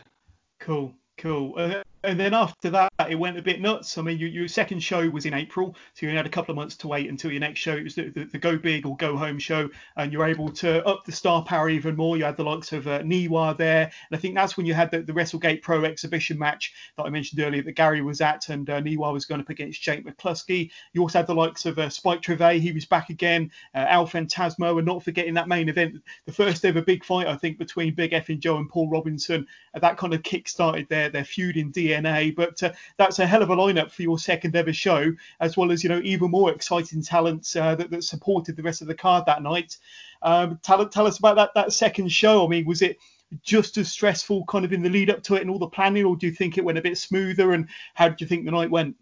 [0.61, 0.94] Cool.
[1.16, 1.55] Cool.
[1.57, 3.98] Uh, and then after that, it went a bit nuts.
[3.98, 6.56] I mean, your, your second show was in April, so you had a couple of
[6.56, 7.74] months to wait until your next show.
[7.74, 10.84] It was the, the, the Go Big or Go Home show, and you're able to
[10.87, 12.16] up the star power even more.
[12.16, 14.90] You had the likes of uh, Niwa there, and I think that's when you had
[14.90, 18.68] the, the WrestleGate Pro exhibition match that I mentioned earlier that Gary was at, and
[18.70, 20.70] uh, Niwa was going up against Jake McCluskey.
[20.92, 24.06] You also had the likes of uh, Spike Trivet, he was back again, uh, El
[24.06, 27.94] Phantasmo, and not forgetting that main event, the first ever big fight, I think, between
[27.94, 29.46] Big Effing Joe and Paul Robinson.
[29.74, 33.42] That kind of kick started their, their feud in DNA, but uh, that's a hell
[33.42, 36.53] of a lineup for your second ever show, as well as you know even more
[36.53, 39.77] exciting talents uh, that, that, supported the rest of the card that night.
[40.22, 42.44] Um, tell, tell us about that that second show.
[42.44, 42.98] I mean, was it
[43.42, 46.05] just as stressful kind of in the lead up to it and all the planning,
[46.05, 47.53] or do you think it went a bit smoother?
[47.53, 48.96] And how did you think the night went?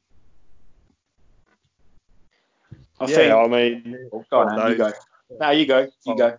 [2.98, 4.92] I yeah, think, I mean, oh, go on, now, you go.
[5.38, 6.38] Now you go, you go.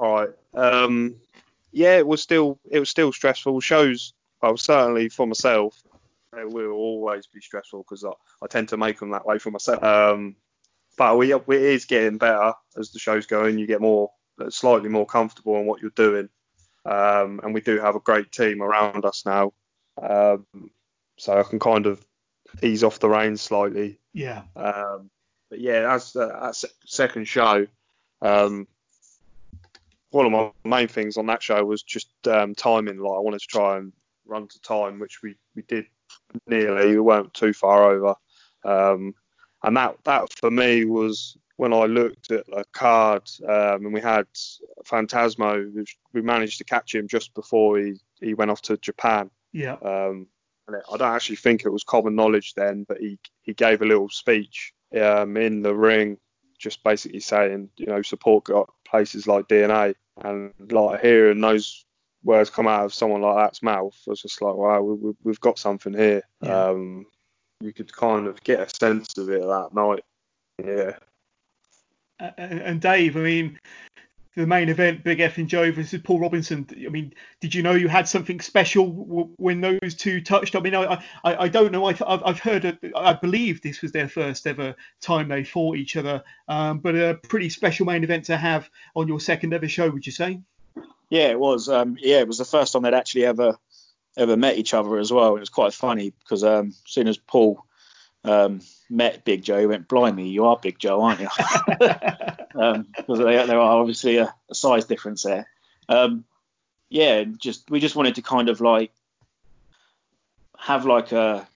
[0.00, 0.30] Right.
[0.54, 1.16] Um,
[1.72, 3.60] yeah, it was still it was still stressful.
[3.60, 5.80] Shows, well, certainly for myself,
[6.36, 9.50] it will always be stressful because I, I tend to make them that way for
[9.50, 9.82] myself.
[9.82, 10.36] Um,
[10.96, 13.58] but we it is getting better as the show's going.
[13.58, 14.10] You get more
[14.48, 16.28] slightly more comfortable in what you're doing,
[16.84, 19.52] um, and we do have a great team around us now.
[20.00, 20.46] Um,
[21.18, 22.04] so I can kind of
[22.62, 23.98] ease off the reins slightly.
[24.12, 24.42] Yeah.
[24.56, 25.10] Um,
[25.50, 27.66] but yeah, as uh, that second show,
[28.22, 28.66] um,
[30.10, 32.98] one of my main things on that show was just um, timing.
[32.98, 33.92] Like I wanted to try and
[34.30, 35.86] run to time, which we, we did
[36.46, 36.92] nearly.
[36.92, 38.14] We weren't too far over.
[38.64, 39.14] Um,
[39.62, 44.00] and that that for me was when I looked at the card um, and we
[44.00, 44.26] had
[44.86, 45.86] Phantasmo.
[46.14, 49.30] We managed to catch him just before he, he went off to Japan.
[49.52, 49.74] Yeah.
[49.74, 50.28] Um,
[50.66, 53.86] and I don't actually think it was common knowledge then, but he he gave a
[53.86, 56.16] little speech um, in the ring,
[56.58, 61.84] just basically saying, you know, support got places like DNA, and like hearing those
[62.22, 65.58] words come out of someone like that's mouth was just like, wow, we, have got
[65.58, 66.22] something here.
[66.42, 66.66] Yeah.
[66.66, 67.06] Um,
[67.60, 70.04] you could kind of get a sense of it that night.
[70.64, 70.96] Yeah.
[72.36, 73.58] and Dave, I mean,
[74.36, 76.66] the main event, Big Effing Joe versus Paul Robinson.
[76.86, 80.54] I mean, did you know you had something special w- when those two touched?
[80.54, 81.84] I mean, I I, I don't know.
[81.86, 85.96] I, have heard, it, I believe this was their first ever time they fought each
[85.96, 89.90] other, um, but a pretty special main event to have on your second ever show,
[89.90, 90.40] would you say?
[91.10, 91.68] Yeah, it was.
[91.68, 93.58] Um, yeah, it was the first time they'd actually ever
[94.16, 95.36] ever met each other as well.
[95.36, 97.64] It was quite funny because um, as soon as Paul
[98.24, 101.28] um, met Big Joe, he went, "Blimey, you are Big Joe, aren't you?"
[102.60, 105.48] um, because there, there are obviously a, a size difference there.
[105.88, 106.24] Um,
[106.88, 108.92] yeah, just we just wanted to kind of like
[110.58, 111.46] have like a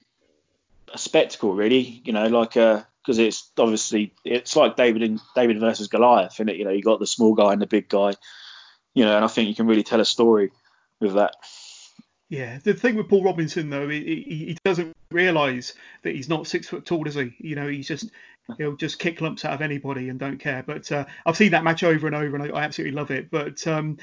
[0.93, 2.03] a spectacle, really.
[2.05, 6.51] You know, like a because it's obviously it's like David and David versus Goliath, and
[6.51, 8.15] it you know you got the small guy and the big guy.
[8.95, 10.51] You know, and I think you can really tell a story
[11.01, 11.35] with that.
[12.29, 16.69] Yeah, the thing with Paul Robinson though, he, he doesn't realise that he's not six
[16.69, 17.35] foot tall, does he?
[17.39, 18.11] You know, he's just
[18.59, 20.63] he'll just kick lumps out of anybody and don't care.
[20.63, 23.31] But uh, I've seen that match over and over, and I, I absolutely love it.
[23.31, 23.97] But um,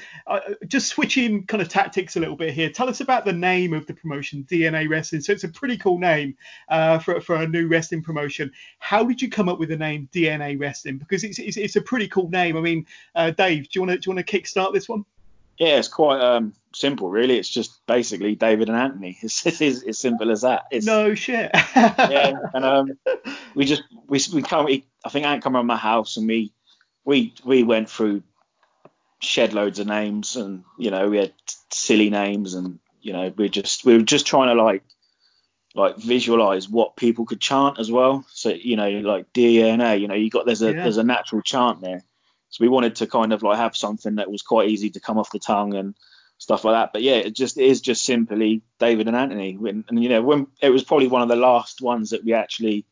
[0.66, 2.70] just switching kind of tactics a little bit here.
[2.70, 5.20] Tell us about the name of the promotion, DNA Wrestling.
[5.22, 6.36] So it's a pretty cool name
[6.68, 8.50] uh, for for a new wrestling promotion.
[8.78, 10.98] How did you come up with the name DNA Wrestling?
[10.98, 12.56] Because it's it's, it's a pretty cool name.
[12.56, 15.04] I mean, uh, Dave, do you want to do you want to kickstart this one?
[15.58, 17.38] Yeah, it's quite um, simple, really.
[17.38, 19.18] It's just basically David and Anthony.
[19.22, 20.64] It's, it's, as simple as that.
[20.70, 21.50] It's, no shit.
[21.76, 22.98] yeah, and um,
[23.54, 24.66] we just we we come.
[24.66, 26.52] We, I think Ant come around my house and we
[27.04, 28.22] we we went through
[29.20, 31.32] shed loads of names and you know we had
[31.70, 34.82] silly names and you know we just we were just trying to like
[35.74, 38.24] like visualize what people could chant as well.
[38.30, 40.82] So you know like DNA, you know you got there's a yeah.
[40.82, 42.04] there's a natural chant there.
[42.52, 45.18] So we wanted to kind of like have something that was quite easy to come
[45.18, 45.94] off the tongue and
[46.36, 46.92] stuff like that.
[46.92, 49.54] But yeah, it just it is just simply David and Anthony.
[49.54, 52.34] And, and, you know, when it was probably one of the last ones that we
[52.34, 52.84] actually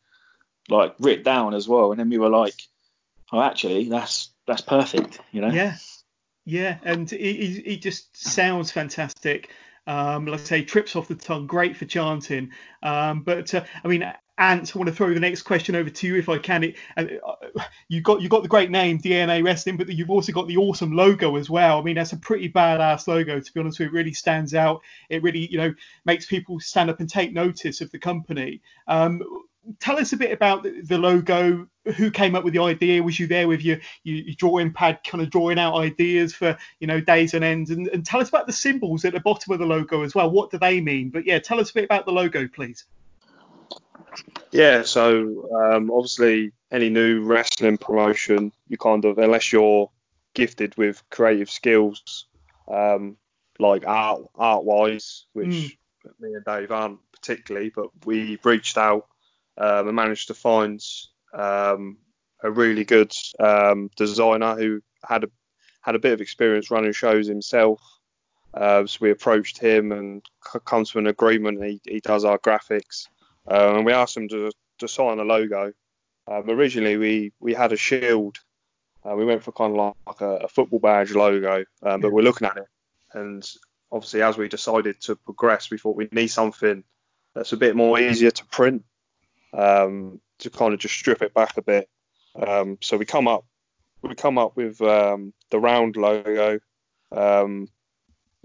[0.67, 1.91] like writ down as well.
[1.91, 2.55] And then we were like,
[3.31, 5.19] oh, actually, that's that's perfect.
[5.31, 5.49] You know?
[5.49, 5.75] Yeah,
[6.43, 6.79] yeah.
[6.83, 9.51] And it, it just sounds fantastic.
[9.85, 12.49] Um, like I say, trips off the tongue, great for chanting.
[12.81, 16.07] Um, but uh, I mean, Ant, I want to throw the next question over to
[16.07, 16.63] you if I can.
[16.63, 17.05] It, uh,
[17.89, 20.93] you got you got the great name DNA Wrestling, but you've also got the awesome
[20.93, 21.77] logo as well.
[21.77, 23.39] I mean, that's a pretty badass logo.
[23.39, 24.81] To be honest with you, it really stands out.
[25.11, 25.75] It really you know
[26.05, 28.61] makes people stand up and take notice of the company.
[28.87, 29.21] Um,
[29.79, 31.67] tell us a bit about the, the, logo.
[31.95, 33.03] Who came up with the idea?
[33.03, 36.57] Was you there with your, your, your drawing pad, kind of drawing out ideas for
[36.79, 37.69] you know days and ends?
[37.69, 40.31] And, and tell us about the symbols at the bottom of the logo as well.
[40.31, 41.11] What do they mean?
[41.11, 42.85] But yeah, tell us a bit about the logo, please.
[44.51, 49.89] Yeah, so um, obviously any new wrestling promotion, you kind of unless you're
[50.33, 52.27] gifted with creative skills,
[52.67, 53.17] um,
[53.59, 55.71] like art art wise, which mm.
[56.19, 59.07] me and Dave aren't particularly, but we reached out
[59.57, 60.81] um, and managed to find
[61.33, 61.97] um,
[62.43, 65.27] a really good um, designer who had a
[65.81, 67.81] had a bit of experience running shows himself.
[68.53, 71.63] Uh, so we approached him and c- come to an agreement.
[71.63, 73.07] He, he does our graphics.
[73.51, 75.73] Um, and we asked them to, to sign a logo.
[76.27, 78.37] Um, originally, we, we had a shield.
[79.03, 82.21] Uh, we went for kind of like a, a football badge logo, um, but we're
[82.21, 82.67] looking at it.
[83.13, 83.47] And
[83.91, 86.83] obviously, as we decided to progress, we thought we need something
[87.35, 88.83] that's a bit more easier to print
[89.53, 91.89] um, to kind of just strip it back a bit.
[92.35, 93.45] Um, so we come up
[94.01, 96.59] we come up with um, the round logo,
[97.11, 97.67] um,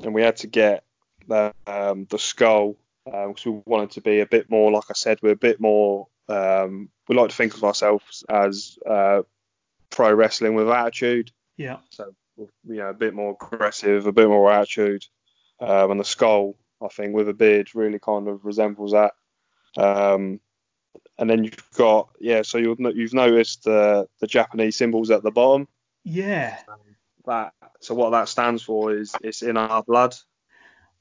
[0.02, 0.84] and we had to get
[1.28, 4.94] the, um, the skull because um, we wanted to be a bit more, like I
[4.94, 6.08] said, we're a bit more.
[6.28, 9.22] Um, we like to think of ourselves as uh,
[9.90, 11.30] pro wrestling with attitude.
[11.56, 11.78] Yeah.
[11.90, 15.04] So you know, a bit more aggressive, a bit more attitude,
[15.60, 19.12] um, and the skull, I think, with a beard really kind of resembles that.
[19.76, 20.40] Um,
[21.18, 25.30] and then you've got yeah, so you've you've noticed the the Japanese symbols at the
[25.30, 25.68] bottom.
[26.04, 26.58] Yeah.
[27.24, 30.14] That so what that stands for is it's in our blood.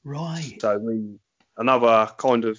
[0.04, 0.56] Right.
[0.60, 1.18] So we
[1.56, 2.58] another kind of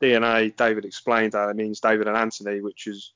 [0.00, 0.54] DNA.
[0.56, 3.12] David explained that it means David and Anthony, which is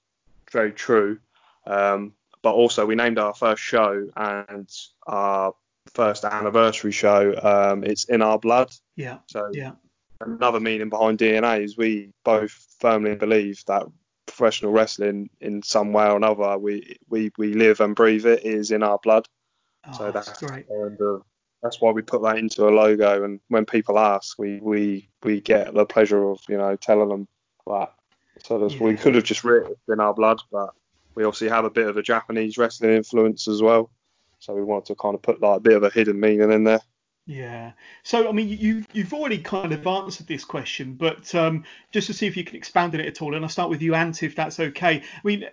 [0.51, 1.18] very true.
[1.66, 4.68] Um, but also we named our first show and
[5.07, 5.55] our
[5.95, 7.35] first anniversary show.
[7.40, 8.73] Um, it's in our blood.
[8.97, 9.18] Yeah.
[9.29, 9.73] So Yeah.
[10.21, 13.87] another meaning behind DNA is we both firmly believe that
[14.27, 18.45] professional wrestling in some way or another we we, we live and breathe it.
[18.45, 19.29] it is in our blood.
[19.87, 20.66] Oh, So that's that's great.
[20.71, 21.18] Uh,
[21.62, 23.25] that's why we put that into a logo.
[23.25, 27.29] And when people ask, we we we get the pleasure of you know telling them
[27.66, 27.92] that.
[28.42, 30.70] So there's, we could have just written it in our blood, but
[31.14, 33.90] we obviously have a bit of a Japanese wrestling influence as well.
[34.38, 36.64] So we wanted to kind of put like a bit of a hidden meaning in
[36.64, 36.81] there.
[37.25, 37.73] Yeah.
[38.03, 42.15] So, I mean, you, you've already kind of answered this question, but um, just to
[42.15, 44.25] see if you can expand on it at all, and I'll start with you, Ant,
[44.25, 44.97] if that's okay.
[44.97, 45.45] I mean,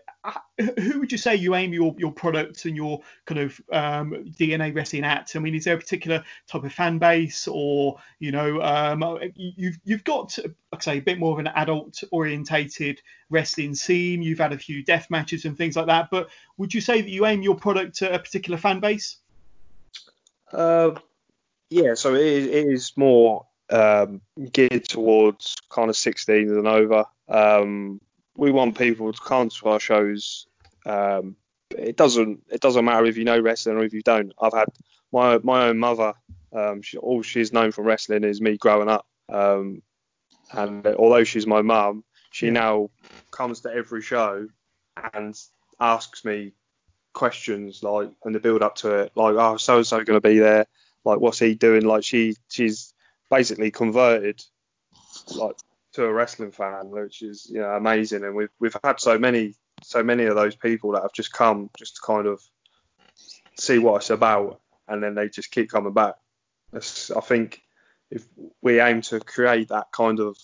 [0.79, 4.73] who would you say you aim your, your product and your kind of um, DNA
[4.73, 5.31] wrestling at?
[5.35, 9.77] I mean, is there a particular type of fan base, or you know, um, you've
[9.83, 14.23] you've got, like I say, a bit more of an adult orientated wrestling scene.
[14.23, 17.09] You've had a few death matches and things like that, but would you say that
[17.09, 19.17] you aim your product at a particular fan base?
[20.51, 20.91] Uh,
[21.69, 27.05] yeah, so it is, it is more um, geared towards kind of 16s and over.
[27.27, 28.01] Um,
[28.35, 30.47] we want people to come to our shows.
[30.85, 31.35] Um,
[31.77, 34.33] it doesn't it doesn't matter if you know wrestling or if you don't.
[34.41, 34.69] I've had
[35.11, 36.13] my my own mother.
[36.51, 39.05] Um, she, all she's known from wrestling is me growing up.
[39.27, 39.83] Um,
[40.51, 42.89] and although she's my mum, she now
[43.29, 44.47] comes to every show
[45.13, 45.39] and
[45.79, 46.53] asks me
[47.13, 50.27] questions like in the build up to it, like, oh, so and so going to
[50.27, 50.65] be there,
[51.05, 51.85] like, what's he doing?
[51.85, 52.93] Like, she she's
[53.29, 54.43] basically converted
[55.35, 55.55] like
[55.93, 58.23] to a wrestling fan, which is you know amazing.
[58.23, 61.69] And we've we've had so many so many of those people that have just come
[61.77, 62.41] just to kind of
[63.57, 66.15] see what it's about, and then they just keep coming back.
[66.73, 67.61] I think
[68.11, 68.25] if
[68.61, 70.37] we aim to create that kind of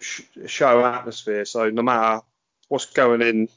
[0.00, 2.22] sh- show atmosphere, so no matter
[2.68, 3.48] what's going in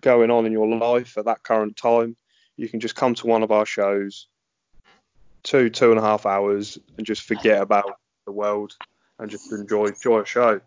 [0.00, 2.16] going on in your life at that current time,
[2.56, 4.26] you can just come to one of our shows,
[5.42, 8.76] two two and a half hours, and just forget about the world
[9.18, 10.60] and just enjoy enjoy a show.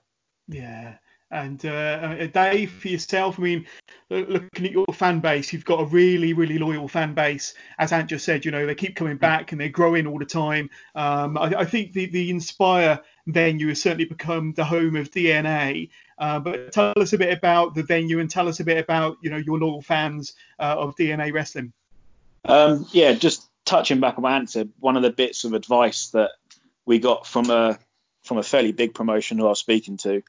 [0.48, 0.96] Yeah.
[1.32, 3.66] And uh, uh, Dave, for yourself, I mean,
[4.10, 7.56] looking at your fan base, you've got a really, really loyal fan base.
[7.80, 10.26] As Ant just said, you know, they keep coming back and they're growing all the
[10.26, 10.70] time.
[10.94, 15.90] Um, I, I think the, the Inspire venue has certainly become the home of DNA.
[16.20, 19.18] Uh, but tell us a bit about the venue and tell us a bit about,
[19.22, 21.74] you know, your loyal fans uh, of DNA Wrestling.
[22.46, 26.32] Um, yeah, just touching back on my answer, one of the bits of advice that
[26.86, 27.80] we got from a
[28.24, 30.24] from a fairly big promotion who I was speaking to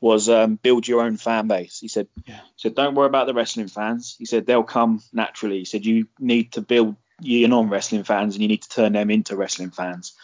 [0.00, 1.78] was um, build your own fan base.
[1.78, 2.36] He said, Yeah.
[2.36, 4.14] he said don't worry about the wrestling fans.
[4.18, 5.58] He said they'll come naturally.
[5.58, 9.10] He said you need to build your non-wrestling fans and you need to turn them
[9.10, 10.14] into wrestling fans.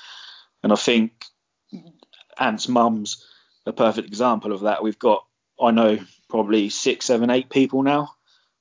[0.62, 1.24] And I think
[2.38, 3.24] Ant's mum's
[3.66, 4.83] a perfect example of that.
[4.83, 5.26] We've got
[5.61, 5.98] I know
[6.29, 8.12] probably six, seven, eight people now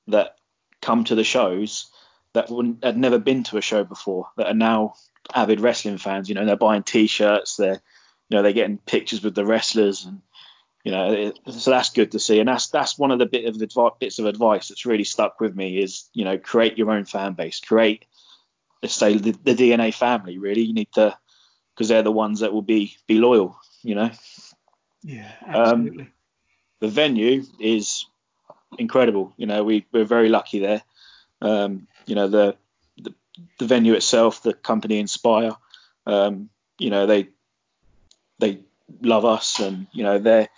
[0.08, 0.36] that
[0.82, 1.88] come to the shows
[2.36, 2.50] that
[2.84, 4.94] had never been to a show before that are now
[5.34, 6.30] avid wrestling fans.
[6.30, 7.82] You know, they're buying T-shirts, they're
[8.30, 10.22] you know they're getting pictures with the wrestlers, and
[10.84, 12.40] you know, it, so that's good to see.
[12.40, 15.40] And that's that's one of the bit of advi- bits of advice that's really stuck
[15.40, 18.06] with me is you know create your own fan base, create
[18.82, 20.38] let's say the, the DNA family.
[20.38, 21.18] Really, you need to
[21.74, 23.58] because they're the ones that will be be loyal.
[23.84, 24.12] You know,
[25.04, 26.10] Yeah, Um, absolutely.
[26.80, 28.06] the venue is
[28.78, 29.34] incredible.
[29.38, 30.82] You know, we we're very lucky there.
[31.42, 32.56] Um, you know, the,
[32.98, 33.14] the
[33.60, 35.52] the venue itself, the company Inspire,
[36.06, 37.30] um, you know, they
[38.40, 38.60] they
[39.02, 40.50] love us, and you know they're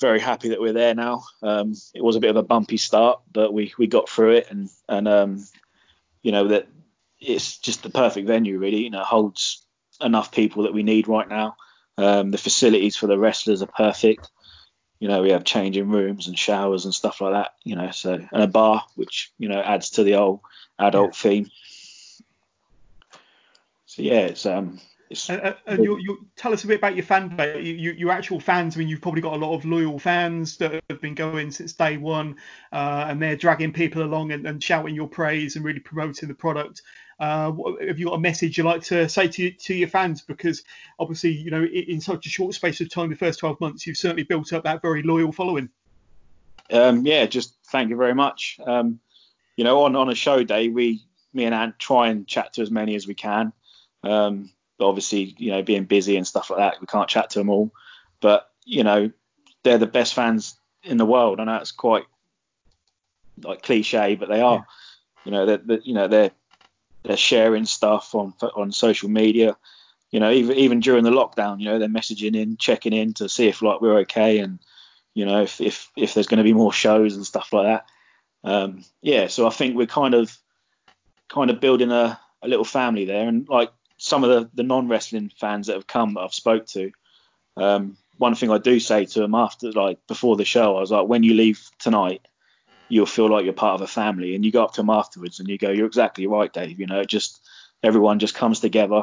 [0.00, 1.24] very happy that we're there now.
[1.42, 4.50] Um, it was a bit of a bumpy start, but we we got through it,
[4.50, 5.44] and and um,
[6.22, 6.68] you know that
[7.20, 8.84] it's just the perfect venue, really.
[8.84, 9.64] You know, holds
[10.00, 11.56] enough people that we need right now.
[11.96, 14.28] Um, the facilities for the wrestlers are perfect
[14.98, 18.14] you know, we have changing rooms and showers and stuff like that, you know, so
[18.14, 20.42] and a bar which, you know, adds to the whole
[20.78, 21.50] adult theme.
[23.86, 24.80] So yeah, it's um
[25.10, 27.74] it's And, and- and you, you tell us a bit about your fan base, you,
[27.74, 28.76] you, your actual fans.
[28.76, 31.74] I mean, you've probably got a lot of loyal fans that have been going since
[31.74, 32.36] day one,
[32.72, 36.34] uh, and they're dragging people along and, and shouting your praise and really promoting the
[36.34, 36.82] product.
[37.18, 37.52] Uh,
[37.86, 40.22] have you got a message you'd like to say to to your fans?
[40.22, 40.62] Because
[40.98, 43.86] obviously, you know, in, in such a short space of time, the first 12 months,
[43.86, 45.68] you've certainly built up that very loyal following.
[46.70, 48.58] um yeah, just thank you very much.
[48.66, 49.00] Um,
[49.56, 51.02] you know, on on a show day we
[51.32, 53.52] me and Ant try and chat to as many as we can.
[54.02, 57.38] Um, but obviously, you know, being busy and stuff like that, we can't chat to
[57.38, 57.72] them all.
[58.20, 59.10] But you know,
[59.62, 61.40] they're the best fans in the world.
[61.40, 62.04] I know it's quite
[63.42, 64.56] like cliche, but they are.
[64.56, 64.62] Yeah.
[65.24, 66.30] You know, they're, they're, you know they're
[67.04, 69.56] they're sharing stuff on on social media.
[70.10, 73.28] You know, even even during the lockdown, you know, they're messaging in, checking in to
[73.28, 74.58] see if like we're okay, and
[75.14, 77.86] you know, if if if there's going to be more shows and stuff like that.
[78.48, 80.36] Um, yeah, so I think we're kind of
[81.28, 84.88] kind of building a, a little family there, and like some of the, the non
[84.88, 86.92] wrestling fans that have come that I've spoke to,
[87.56, 90.90] um, one thing I do say to them after, like before the show, I was
[90.90, 92.26] like, when you leave tonight,
[92.94, 94.36] you'll feel like you're part of a family.
[94.36, 96.78] And you go up to them afterwards and you go, you're exactly right, Dave.
[96.78, 97.44] You know, just
[97.82, 99.02] everyone just comes together,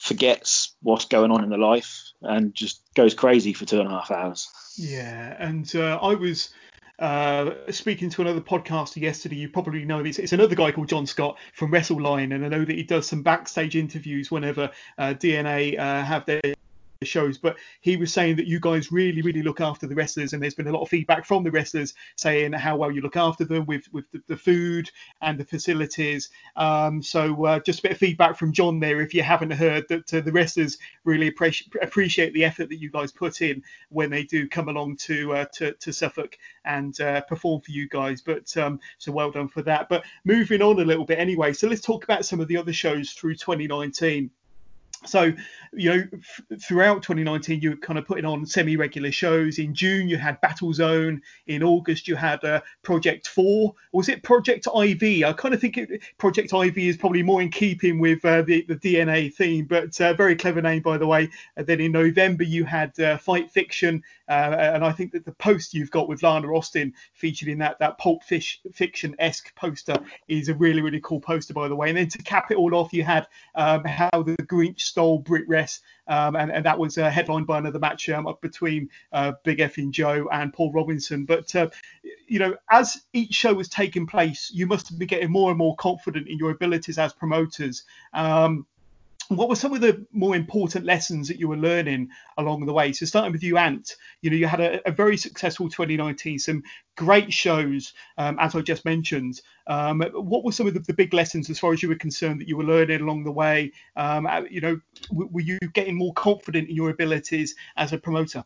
[0.00, 3.92] forgets what's going on in the life, and just goes crazy for two and a
[3.92, 4.48] half hours.
[4.76, 6.52] Yeah, and uh, I was
[6.98, 10.18] uh, speaking to another podcaster yesterday, you probably know this.
[10.18, 13.22] It's another guy called John Scott from WrestleLine, and I know that he does some
[13.22, 16.40] backstage interviews whenever uh, DNA uh, have their
[17.04, 20.42] shows, but he was saying that you guys really, really look after the wrestlers, and
[20.42, 23.44] there's been a lot of feedback from the wrestlers saying how well you look after
[23.44, 24.90] them with with the, the food
[25.22, 26.30] and the facilities.
[26.56, 29.84] Um, so uh, just a bit of feedback from John there, if you haven't heard
[29.88, 34.10] that uh, the wrestlers really appreciate appreciate the effort that you guys put in when
[34.10, 38.20] they do come along to uh, to, to, Suffolk and uh, perform for you guys.
[38.20, 39.88] But um, so well done for that.
[39.88, 42.72] But moving on a little bit anyway, so let's talk about some of the other
[42.72, 44.30] shows through 2019.
[45.06, 45.32] So,
[45.72, 49.58] you know, f- throughout 2019, you were kind of putting on semi-regular shows.
[49.58, 51.20] In June, you had Battle Zone.
[51.46, 53.74] In August, you had uh, Project Four.
[53.92, 55.24] Was it Project IV?
[55.24, 58.62] I kind of think it, Project IV is probably more in keeping with uh, the,
[58.62, 61.28] the DNA theme, but uh, very clever name, by the way.
[61.56, 65.32] And then in November, you had uh, Fight Fiction, uh, and I think that the
[65.32, 69.96] post you've got with Lana Austin featured in that that Pulp Fish, Fiction-esque poster
[70.28, 71.88] is a really really cool poster, by the way.
[71.88, 75.48] And then to cap it all off, you had um, how the Grinch stole Brit
[75.48, 79.58] Rest, um, and, and, that was uh, headlined by another match um, between uh, Big
[79.58, 81.24] Effing Joe and Paul Robinson.
[81.24, 81.68] But uh,
[82.28, 85.74] you know, as each show was taking place, you must be getting more and more
[85.76, 87.82] confident in your abilities as promoters.
[88.12, 88.66] Um,
[89.28, 92.92] what were some of the more important lessons that you were learning along the way?
[92.92, 96.62] So starting with you, Ant, you know you had a, a very successful 2019, some
[96.96, 99.40] great shows, um, as I just mentioned.
[99.66, 102.40] Um, what were some of the, the, big lessons, as far as you were concerned,
[102.40, 103.72] that you were learning along the way?
[103.96, 107.98] Um, uh, you know, w- were you getting more confident in your abilities as a
[107.98, 108.44] promoter?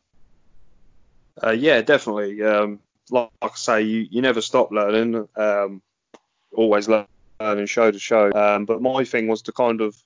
[1.43, 2.43] Uh, yeah, definitely.
[2.43, 5.29] Um, like, I say, you, you never stop learning.
[5.37, 5.83] Um,
[6.55, 8.33] always learning show to show.
[8.33, 9.97] Um, but my thing was to kind of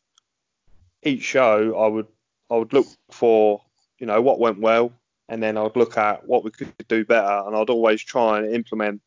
[1.03, 2.07] each show I would
[2.51, 3.63] I would look for
[3.99, 4.93] you know what went well,
[5.29, 8.55] and then I'd look at what we could do better, and I'd always try and
[8.55, 9.01] implement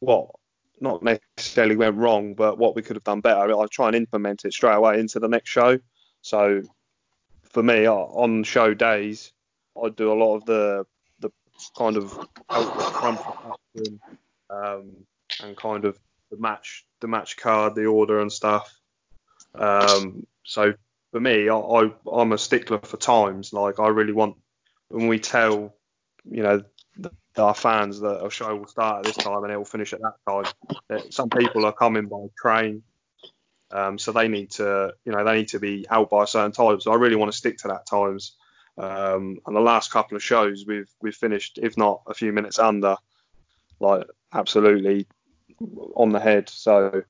[0.00, 0.30] what
[0.80, 3.58] not necessarily went wrong, but what we could have done better.
[3.58, 5.78] I'd try and implement it straight away into the next show.
[6.22, 6.62] So
[7.42, 9.32] for me, on show days,
[9.82, 10.86] I'd do a lot of the
[11.20, 11.30] the
[11.76, 12.26] kind of
[14.50, 14.90] um,
[15.42, 15.98] and kind of
[16.30, 18.72] the match the match card, the order and stuff.
[19.54, 20.74] Um, so
[21.14, 23.52] for me, I, I I'm a stickler for times.
[23.52, 24.34] Like I really want
[24.88, 25.76] when we tell
[26.28, 26.64] you know
[27.36, 30.00] our fans that a show will start at this time and it will finish at
[30.00, 31.02] that time.
[31.10, 32.82] Some people are coming by train,
[33.70, 36.50] um, so they need to, you know, they need to be out by a certain
[36.50, 36.80] time.
[36.80, 38.34] So I really want to stick to that times.
[38.76, 42.58] Um, and the last couple of shows we've we've finished, if not a few minutes
[42.58, 42.96] under,
[43.78, 45.06] like absolutely
[45.94, 46.48] on the head.
[46.48, 47.04] So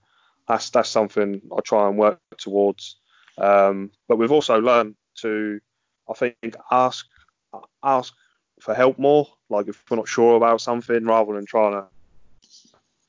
[0.46, 2.98] that's that's something I try and work towards.
[3.38, 5.60] Um, but we've also learned to,
[6.08, 7.06] I think, ask
[7.82, 8.14] ask
[8.60, 9.28] for help more.
[9.48, 11.86] Like if we're not sure about something, rather than trying to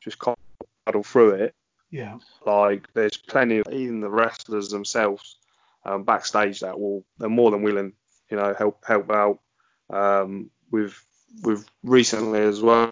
[0.02, 0.20] just
[0.86, 1.56] paddle through it.
[1.90, 2.18] Yeah.
[2.46, 5.38] Like there's plenty of even the wrestlers themselves
[5.86, 7.94] um, backstage that will they're more than willing,
[8.30, 9.40] you know, help help out.
[9.90, 11.00] Um, we've
[11.44, 12.92] we've recently as well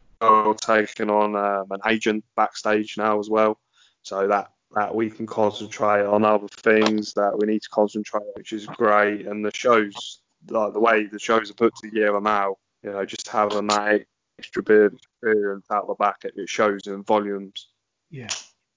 [0.55, 3.59] taken on um, an agent backstage now as well,
[4.03, 8.53] so that that we can concentrate on other things that we need to concentrate, which
[8.53, 9.27] is great.
[9.27, 13.27] And the shows, like the way the shows are put together now, you know, just
[13.27, 14.05] having that
[14.39, 17.69] extra bit of experience out the back, it shows in volumes.
[18.09, 18.29] Yeah,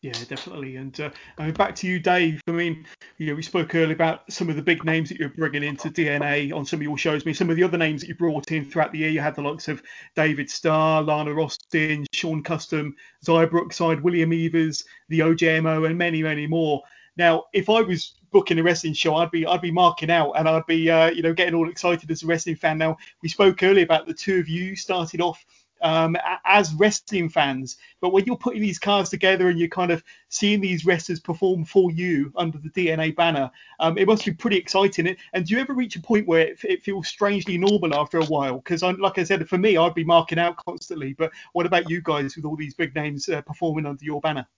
[0.07, 0.77] yeah, definitely.
[0.77, 2.41] And uh, I mean, back to you, Dave.
[2.47, 2.87] I mean,
[3.19, 5.91] you know, we spoke earlier about some of the big names that you're bringing into
[5.91, 7.23] DNA on some of your shows.
[7.23, 9.21] I mean, some of the other names that you brought in throughout the year, you
[9.21, 9.83] had the likes of
[10.15, 12.93] David Starr, Lana Austin, Sean Kustom,
[13.25, 14.71] Xia Brookside, William Eaver,
[15.09, 16.83] the OJMO, and many, many more.
[17.17, 20.49] Now, if I was booking a wrestling show, I'd be I'd be marking out and
[20.49, 22.79] I'd be uh, you know getting all excited as a wrestling fan.
[22.79, 25.45] Now, we spoke earlier about the two of you started off
[25.87, 27.76] um, as wrestling fans.
[28.01, 31.64] But when you're putting these cards together and you're kind of seeing these wrestlers perform
[31.64, 35.16] for you under the DNA banner, um, it must be pretty exciting.
[35.32, 38.24] And do you ever reach a point where it, it feels strangely normal after a
[38.24, 38.57] while?
[38.57, 41.12] Because, like I said, for me, I'd be marking out constantly.
[41.12, 44.49] But what about you guys with all these big names uh, performing under your banner?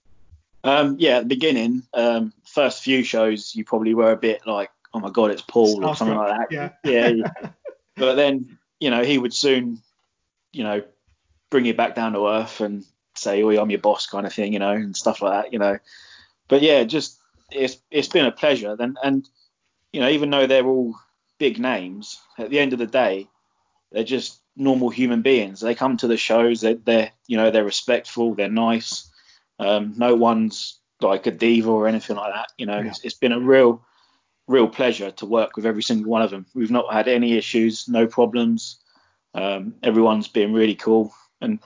[0.64, 4.70] Um, yeah, at the beginning, um, first few shows, you probably were a bit like,
[4.94, 6.72] oh my god, it's Paul or something like that.
[6.84, 7.10] Yeah.
[7.12, 7.50] yeah.
[7.96, 9.82] but then, you know, he would soon,
[10.52, 10.82] you know,
[11.50, 12.84] bring you back down to earth and
[13.14, 15.58] say, oh, I'm your boss kind of thing, you know, and stuff like that, you
[15.58, 15.78] know.
[16.48, 17.18] But yeah, just
[17.50, 18.76] it's it's been a pleasure.
[18.78, 19.28] And and
[19.92, 20.94] you know, even though they're all
[21.38, 23.28] big names, at the end of the day,
[23.92, 25.60] they're just normal human beings.
[25.60, 29.10] They come to the shows, they're, they're you know, they're respectful, they're nice.
[29.58, 32.48] Um, no one's like a diva or anything like that.
[32.58, 32.88] You know, yeah.
[32.88, 33.84] it's, it's been a real
[34.46, 36.46] real pleasure to work with every single one of them.
[36.54, 38.80] We've not had any issues, no problems.
[39.34, 41.58] Um, everyone's been really cool, and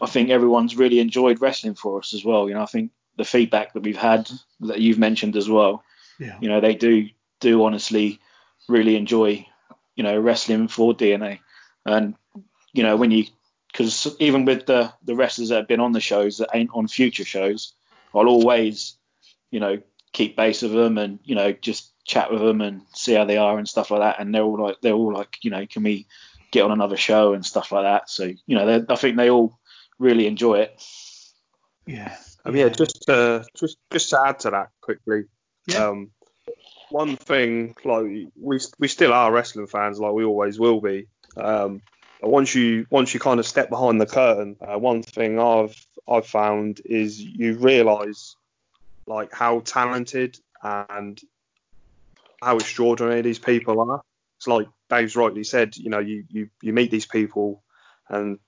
[0.00, 2.48] I think everyone's really enjoyed wrestling for us as well.
[2.48, 4.30] You know, I think the feedback that we've had
[4.60, 5.82] that you've mentioned as well.
[6.18, 6.36] Yeah.
[6.40, 7.08] You know, they do
[7.40, 8.20] do honestly
[8.68, 9.46] really enjoy
[9.96, 11.40] you know wrestling for DNA,
[11.84, 12.14] and
[12.72, 13.24] you know when you
[13.72, 16.88] because even with the the wrestlers that have been on the shows that ain't on
[16.88, 17.74] future shows,
[18.14, 18.96] I'll always
[19.50, 19.80] you know
[20.12, 23.36] keep base with them and you know just chat with them and see how they
[23.36, 24.20] are and stuff like that.
[24.20, 26.06] And they're all like, they're all like, you know, can we
[26.50, 28.10] get on another show and stuff like that.
[28.10, 29.58] So you know, I think they all
[29.98, 30.82] really enjoy it.
[31.86, 32.16] Yeah.
[32.44, 35.24] Um, yeah, just uh, just just to add to that quickly.
[35.66, 35.88] Yeah.
[35.88, 36.10] Um,
[36.90, 38.04] one thing, like
[38.36, 41.06] we we still are wrestling fans, like we always will be.
[41.36, 41.82] Um,
[42.22, 45.74] once you once you kind of step behind the curtain, uh, one thing I've
[46.08, 48.36] I've found is you realise
[49.06, 51.20] like how talented and
[52.42, 54.02] how extraordinary these people are.
[54.38, 57.62] It's like Dave's rightly said, you know, you, you, you meet these people
[58.08, 58.38] and,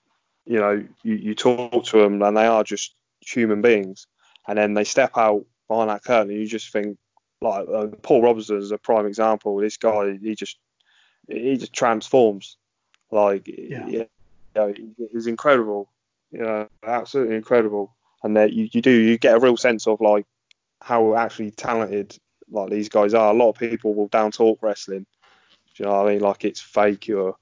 [0.44, 4.06] you know, you, you talk to them and they are just human beings.
[4.46, 6.98] And then they step out behind that curtain and you just think,
[7.40, 9.56] like, uh, Paul Robinson is a prime example.
[9.56, 10.58] This guy, he just,
[11.28, 12.56] he just transforms.
[13.10, 14.06] Like, yeah, you
[14.54, 14.74] know,
[15.12, 15.90] he's incredible.
[16.30, 17.94] You know, absolutely incredible.
[18.22, 20.26] And that you, you do, you get a real sense of like
[20.80, 22.16] how actually talented
[22.50, 23.30] like these guys are.
[23.30, 25.06] A lot of people will down talk wrestling.
[25.74, 26.20] Do you know what I mean?
[26.20, 27.36] Like it's fake or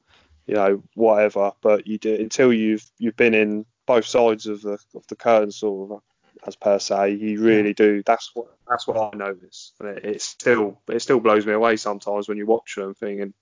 [0.46, 1.52] you know whatever.
[1.60, 5.50] But you do until you've you've been in both sides of the of the curtain,
[5.50, 6.00] sort of
[6.46, 7.12] as per se.
[7.12, 8.02] You really do.
[8.04, 11.76] That's what that's what I notice, and it, it still it still blows me away
[11.76, 13.34] sometimes when you watch them thinking,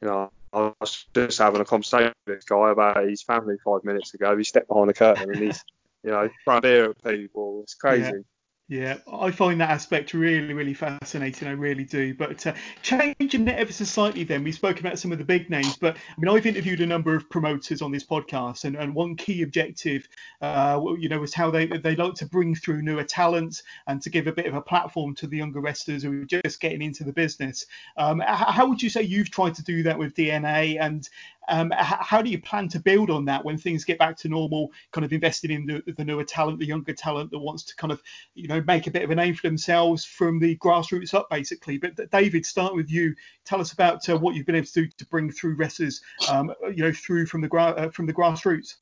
[0.00, 0.30] you know.
[0.52, 4.36] I was just having a conversation with this guy about his family five minutes ago.
[4.36, 5.64] He stepped behind the curtain and he's,
[6.02, 7.60] you know, throwing beer at people.
[7.62, 8.24] It's crazy.
[8.70, 8.98] Yeah.
[9.12, 11.48] I find that aspect really, really fascinating.
[11.48, 12.14] I really do.
[12.14, 15.50] But uh, changing it ever so slightly, then we spoke about some of the big
[15.50, 18.94] names, but I mean, I've interviewed a number of promoters on this podcast, and, and
[18.94, 20.06] one key objective,
[20.40, 24.08] uh, you know, was how they they like to bring through newer talents and to
[24.08, 27.02] give a bit of a platform to the younger wrestlers who are just getting into
[27.02, 27.66] the business.
[27.96, 31.08] Um, how would you say you've tried to do that with DNA, and
[31.50, 34.70] um, how do you plan to build on that when things get back to normal?
[34.92, 37.92] Kind of investing in the, the newer talent, the younger talent that wants to kind
[37.92, 38.00] of,
[38.34, 41.78] you know, make a bit of a name for themselves from the grassroots up, basically.
[41.78, 43.14] But David, start with you.
[43.44, 46.52] Tell us about uh, what you've been able to do to bring through wrestlers, um,
[46.74, 48.76] you know, through from the gra- uh, from the grassroots.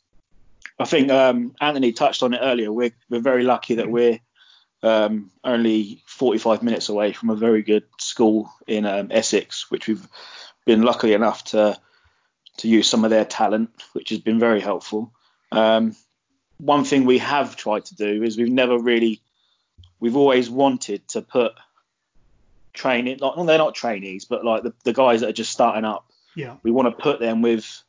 [0.78, 2.72] I think um, Anthony touched on it earlier.
[2.72, 4.20] We're we're very lucky that we're
[4.82, 10.06] um, only 45 minutes away from a very good school in um, Essex, which we've
[10.66, 11.78] been lucky enough to
[12.58, 15.12] to use some of their talent, which has been very helpful.
[15.52, 15.96] Um,
[16.58, 19.22] one thing we have tried to do is we've never really,
[20.00, 21.52] we've always wanted to put
[22.72, 25.84] training, like, well, they're not trainees, but like the, the guys that are just starting
[25.84, 26.06] up.
[26.34, 26.56] Yeah.
[26.62, 27.82] We want to put them with,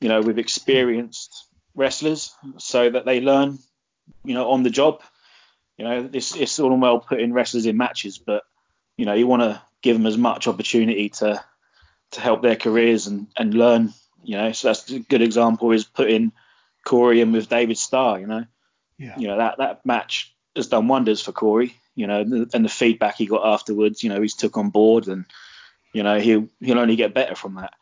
[0.00, 3.58] you know, with experienced wrestlers so that they learn,
[4.24, 5.02] you know, on the job.
[5.76, 8.44] You know, it's, it's all well putting wrestlers in matches, but,
[8.96, 11.42] you know, you want to give them as much opportunity to
[12.12, 13.94] to help their careers and, and learn.
[14.22, 16.32] You know, so that's a good example is putting
[16.84, 18.20] Corey in with David Starr.
[18.20, 18.44] You know,
[18.98, 19.18] yeah.
[19.18, 21.76] you know that that match has done wonders for Corey.
[21.94, 24.02] You know, and the feedback he got afterwards.
[24.02, 25.26] You know, he's took on board, and
[25.92, 27.74] you know he'll he'll only get better from that.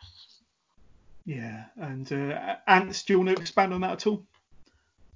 [1.24, 4.24] Yeah, and uh, Ants, do you want to expand on that at all?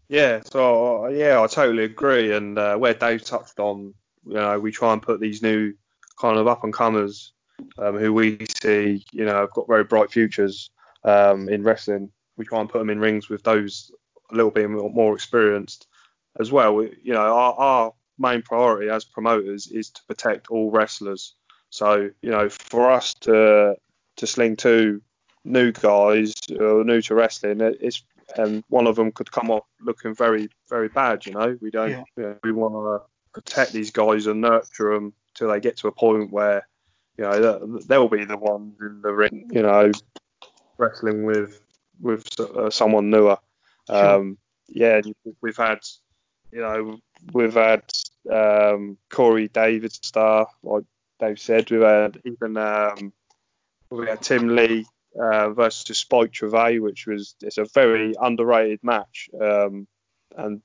[0.08, 2.32] Yeah, so yeah, I totally agree.
[2.32, 3.94] And uh, where Dave touched on,
[4.26, 5.72] you know, we try and put these new
[6.20, 7.32] kind of up and comers
[7.78, 10.70] um, who we see, you know, have got very bright futures
[11.04, 12.10] um, in wrestling.
[12.36, 13.90] We try and put them in rings with those
[14.30, 15.86] a little bit more experienced
[16.38, 16.74] as well.
[16.74, 21.34] We, you know, our, our main priority as promoters is to protect all wrestlers.
[21.70, 23.76] So, you know, for us to
[24.16, 25.00] to sling two
[25.44, 28.02] new guys or new to wrestling, it's
[28.36, 31.26] and one of them could come off looking very very bad.
[31.26, 31.90] You know, we don't.
[31.90, 32.04] Yeah.
[32.16, 35.88] You know, we want to protect these guys and nurture them till they get to
[35.88, 36.66] a point where
[37.16, 39.48] you know they'll be the ones in the ring.
[39.52, 39.90] You know,
[40.78, 41.60] wrestling with
[42.00, 43.38] with uh, someone newer.
[43.88, 44.14] Sure.
[44.14, 45.00] Um, yeah,
[45.40, 45.80] we've had
[46.52, 46.98] you know
[47.32, 47.82] we've had
[48.30, 50.84] um, Corey David Starr, like
[51.18, 51.70] Dave said.
[51.70, 53.12] We've had even um,
[53.90, 54.86] we had Tim Lee
[55.20, 59.28] uh, versus Spike Trivet, which was it's a very underrated match.
[59.40, 59.86] Um,
[60.36, 60.62] and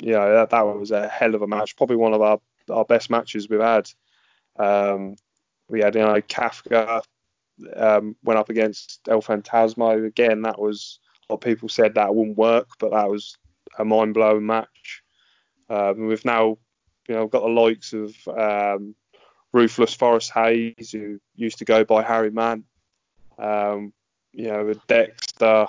[0.00, 2.84] you know that, that was a hell of a match, probably one of our, our
[2.84, 3.90] best matches we've had.
[4.58, 5.16] Um,
[5.68, 7.02] we had you know Kafka
[7.76, 10.42] um, went up against El Phantasmo again.
[10.42, 13.36] That was of people said that wouldn't work, but that was
[13.78, 14.99] a mind blowing match.
[15.70, 16.58] Um, we've now
[17.08, 18.94] you know got the likes of um,
[19.52, 22.64] Ruthless Forrest Hayes, who used to go by Harry Mann.
[23.38, 23.92] Um,
[24.32, 25.68] you know, Dexter.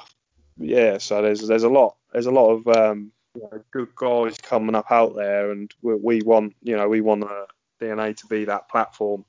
[0.58, 4.38] Yeah, so there's there's a lot there's a lot of um, you know, good guys
[4.38, 7.46] coming up out there, and we, we want you know we want uh,
[7.80, 9.24] DNA to be that platform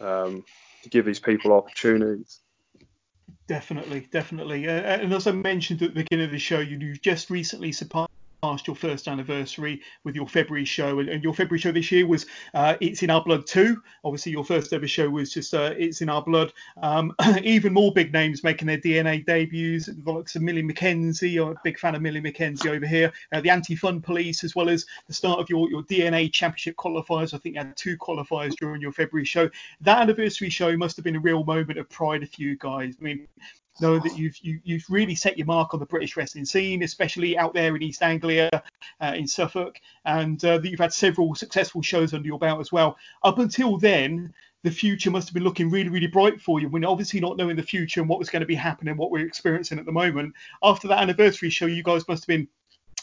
[0.00, 0.44] um,
[0.82, 2.40] to give these people opportunities.
[3.46, 4.68] Definitely, definitely.
[4.68, 7.72] Uh, and as I mentioned at the beginning of the show, you you just recently
[7.72, 8.10] surpassed
[8.42, 12.24] your first anniversary with your February show, and, and your February show this year was
[12.54, 13.82] uh, "It's in Our Blood" too.
[14.04, 17.12] Obviously, your first ever show was just uh, "It's in Our Blood." Um,
[17.42, 21.42] even more big names making their DNA debuts, the likes of Millie McKenzie.
[21.42, 23.12] I'm a big fan of Millie McKenzie over here.
[23.32, 27.34] Uh, the Anti-Fun Police, as well as the start of your your DNA Championship qualifiers.
[27.34, 29.50] I think you had two qualifiers during your February show.
[29.80, 32.94] That anniversary show must have been a real moment of pride for you guys.
[33.00, 33.26] I mean,
[33.80, 37.36] know that you've you, you've really set your mark on the British wrestling scene, especially
[37.36, 38.50] out there in East Anglia,
[39.00, 42.72] uh, in Suffolk, and uh, that you've had several successful shows under your belt as
[42.72, 42.96] well.
[43.24, 44.32] Up until then,
[44.64, 46.68] the future must have been looking really, really bright for you.
[46.68, 49.26] When obviously not knowing the future and what was going to be happening, what we're
[49.26, 50.34] experiencing at the moment.
[50.62, 52.48] After that anniversary show, you guys must have been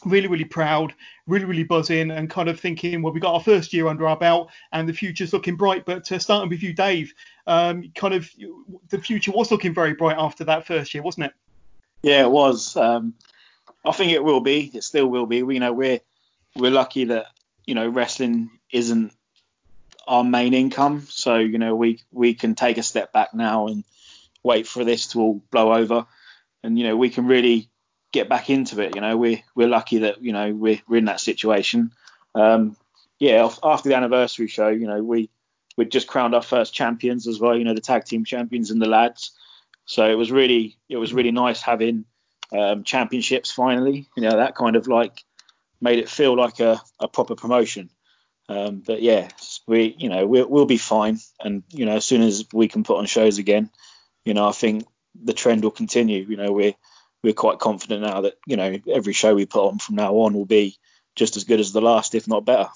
[0.05, 0.93] really, really proud,
[1.27, 4.17] really, really buzzing, and kind of thinking, well, we got our first year under our
[4.17, 5.85] belt, and the future's looking bright.
[5.85, 7.13] But uh, starting with you, Dave,
[7.47, 8.29] um, kind of
[8.89, 11.33] the future was looking very bright after that first year, wasn't it?
[12.01, 12.75] Yeah, it was.
[12.75, 13.15] Um,
[13.83, 14.71] I think it will be.
[14.73, 15.43] It still will be.
[15.43, 16.01] We you know we're
[16.55, 17.27] we're lucky that
[17.65, 19.13] you know wrestling isn't
[20.07, 23.83] our main income, so you know we we can take a step back now and
[24.43, 26.05] wait for this to all blow over,
[26.63, 27.69] and you know we can really
[28.15, 28.95] get back into it.
[28.95, 31.91] You know, we're we're lucky that you know we're, we're in that situation.
[32.33, 32.75] Um,
[33.19, 35.29] yeah, after the anniversary show, you know, we
[35.77, 37.55] we just crowned our first champions as well.
[37.55, 39.31] You know, the tag team champions and the lads.
[39.85, 42.05] So it was really it was really nice having
[42.57, 44.07] um, championships finally.
[44.15, 45.23] You know, that kind of like
[45.81, 47.89] made it feel like a, a proper promotion.
[48.47, 49.29] Um, but yeah,
[49.67, 52.83] we you know we'll, we'll be fine, and you know as soon as we can
[52.83, 53.69] put on shows again,
[54.23, 54.85] you know I think
[55.15, 56.25] the trend will continue.
[56.29, 56.75] You know we're
[57.25, 60.33] we're quite confident now that you know every show we put on from now on
[60.33, 60.77] will be
[61.15, 62.69] just as good as the last, if not better.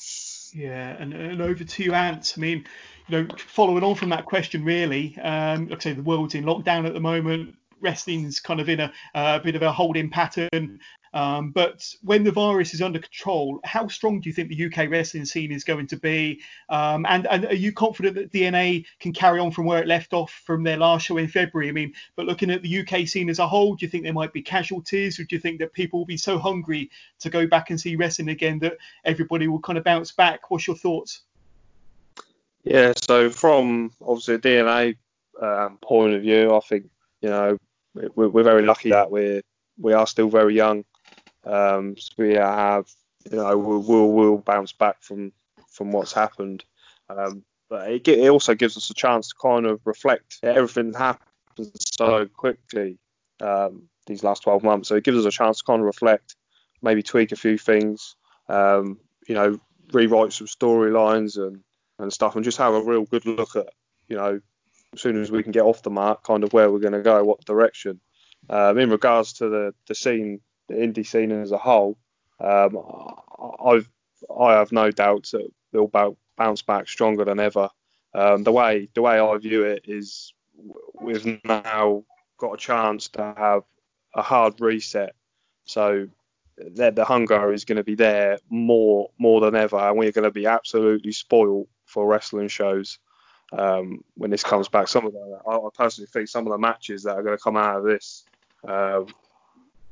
[0.54, 2.34] Yeah, and, and over to you, Ant.
[2.36, 2.66] I mean,
[3.08, 6.46] you know, following on from that question, really, um, like I say, the world's in
[6.46, 7.56] lockdown at the moment.
[7.82, 10.80] Wrestling's kind of in a, a bit of a holding pattern.
[11.14, 14.90] Um, but when the virus is under control, how strong do you think the UK
[14.90, 16.42] wrestling scene is going to be?
[16.70, 20.14] Um, and, and are you confident that DNA can carry on from where it left
[20.14, 21.70] off from their last show in February?
[21.70, 24.14] I mean, but looking at the UK scene as a whole, do you think there
[24.14, 26.90] might be casualties, or do you think that people will be so hungry
[27.20, 30.50] to go back and see wrestling again that everybody will kind of bounce back?
[30.52, 31.22] What's your thoughts?
[32.64, 34.98] Yeah, so from obviously a DNA
[35.42, 36.90] um, point of view, I think
[37.22, 37.58] you know
[37.94, 39.42] we're, we're very lucky that we're
[39.80, 40.84] we are still very young.
[41.46, 42.88] Um, so we have,
[43.30, 45.32] you know, we'll, we'll, we'll bounce back from
[45.70, 46.64] from what's happened.
[47.10, 50.40] Um, but it, it, also gives us a chance to kind of reflect.
[50.44, 52.98] Everything happens so quickly
[53.42, 56.36] um, these last 12 months, so it gives us a chance to kind of reflect,
[56.82, 58.16] maybe tweak a few things,
[58.48, 59.60] um, you know,
[59.94, 61.62] rewrite some storylines and,
[62.00, 63.70] and stuff, and just have a real good look at,
[64.08, 64.40] you know,
[64.94, 67.02] as soon as we can get off the mark, kind of where we're going to
[67.02, 68.00] go, what direction.
[68.50, 71.98] Um, in regards to the, the scene the indie scene as a whole,
[72.40, 72.78] um,
[73.64, 73.90] I've
[74.38, 75.92] I have no doubts that they'll
[76.38, 77.70] bounce back stronger than ever.
[78.14, 80.34] Um, the way the way I view it is
[81.02, 82.04] we've now
[82.38, 83.64] got a chance to have
[84.16, 85.16] a hard reset,
[85.66, 86.08] so
[86.58, 90.32] the hunger is going to be there more more than ever, and we're going to
[90.32, 93.00] be absolutely spoiled for wrestling shows
[93.58, 94.88] um, when this comes back.
[94.88, 97.58] Some of the I personally think some of the matches that are going to come
[97.58, 98.26] out of this
[98.68, 99.08] um,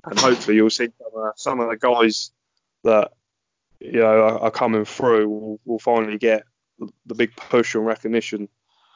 [0.10, 2.32] and hopefully you'll see some, uh, some of the guys
[2.84, 3.12] that
[3.80, 6.43] you know are, are coming through will, will, finally get
[7.05, 8.47] the big push and recognition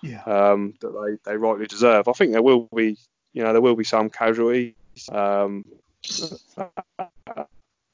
[0.03, 0.23] yeah.
[0.23, 2.07] um, that they, they rightly deserve.
[2.07, 2.97] I think there will be
[3.33, 4.73] you know there will be some casualties.
[5.11, 5.65] Um,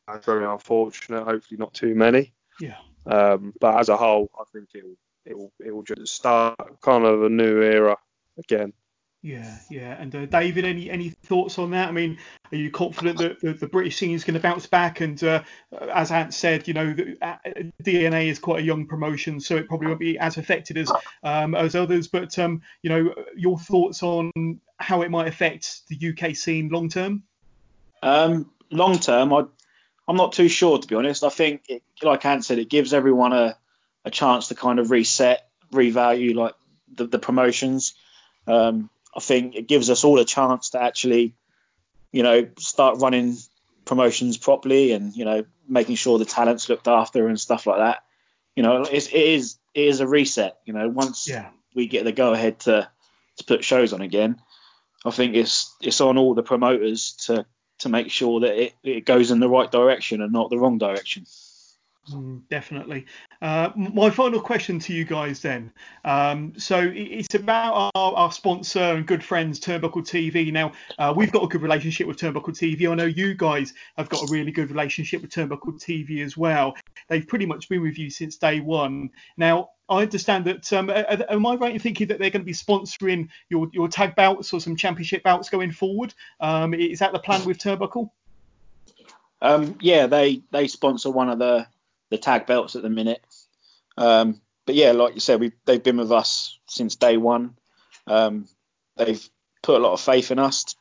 [0.08, 1.26] That's very unfortunate.
[1.26, 2.34] Hopefully, not too many.
[2.62, 2.78] Yeah.
[3.06, 6.58] Um, but as a whole, I think it will it will it will just start
[6.82, 7.98] kind of a new era
[8.38, 8.74] again.
[9.24, 10.00] Yeah, yeah.
[10.00, 11.90] And uh, David, any any thoughts on that?
[11.90, 12.18] I mean,
[12.52, 15.02] are you confident that the, the British scene is going to bounce back?
[15.02, 15.44] And uh,
[15.94, 17.38] as Ant said, you know, the, uh,
[17.84, 20.92] DNA is quite a young promotion, so it probably won't be as affected as
[21.24, 22.08] um, as others.
[22.08, 24.32] But um, you know, your thoughts on
[24.78, 27.24] how it might affect the UK scene long term?
[28.04, 29.46] Um, long term, I
[30.08, 31.24] I'm not too sure to be honest.
[31.24, 33.58] I think, it, like Ant said, it gives everyone a
[34.06, 36.54] a chance to kind of reset, revalue like
[36.94, 37.94] the, the promotions.
[38.46, 41.36] Um, I think it gives us all a chance to actually,
[42.12, 43.38] you know, start running
[43.86, 48.04] promotions properly and you know making sure the talent's looked after and stuff like that.
[48.56, 50.58] You know, it's, it is it is a reset.
[50.66, 51.50] You know, once Yeah.
[51.76, 52.90] we get the go ahead to
[53.38, 54.42] to put shows on again,
[55.06, 57.46] I think it's it's on all the promoters to
[57.80, 60.78] to make sure that it, it goes in the right direction and not the wrong
[60.78, 61.26] direction.
[62.12, 63.06] Mm, definitely.
[63.42, 65.72] Uh, my final question to you guys then.
[66.06, 70.52] Um, so it's about our, our sponsor and good friends, Turnbuckle TV.
[70.52, 72.90] Now, uh, we've got a good relationship with Turnbuckle TV.
[72.90, 76.76] I know you guys have got a really good relationship with Turnbuckle TV as well.
[77.10, 79.10] They've pretty much been with you since day one.
[79.36, 80.72] Now, I understand that.
[80.72, 84.16] Um, am I right in thinking that they're going to be sponsoring your, your tag
[84.16, 86.14] bouts or some championship bouts going forward?
[86.40, 88.10] Um, is that the plan with Turnbuckle?
[89.42, 91.68] Um, yeah, they they sponsor one of the
[92.10, 93.26] the tag belts at the minute.
[93.98, 97.58] Um, but yeah, like you said, we they've been with us since day one.
[98.06, 98.48] Um,
[98.98, 99.28] they've
[99.64, 100.76] put a lot of faith in us,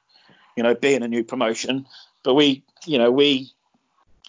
[0.56, 1.86] you know, being a new promotion.
[2.22, 3.50] But we, you know, we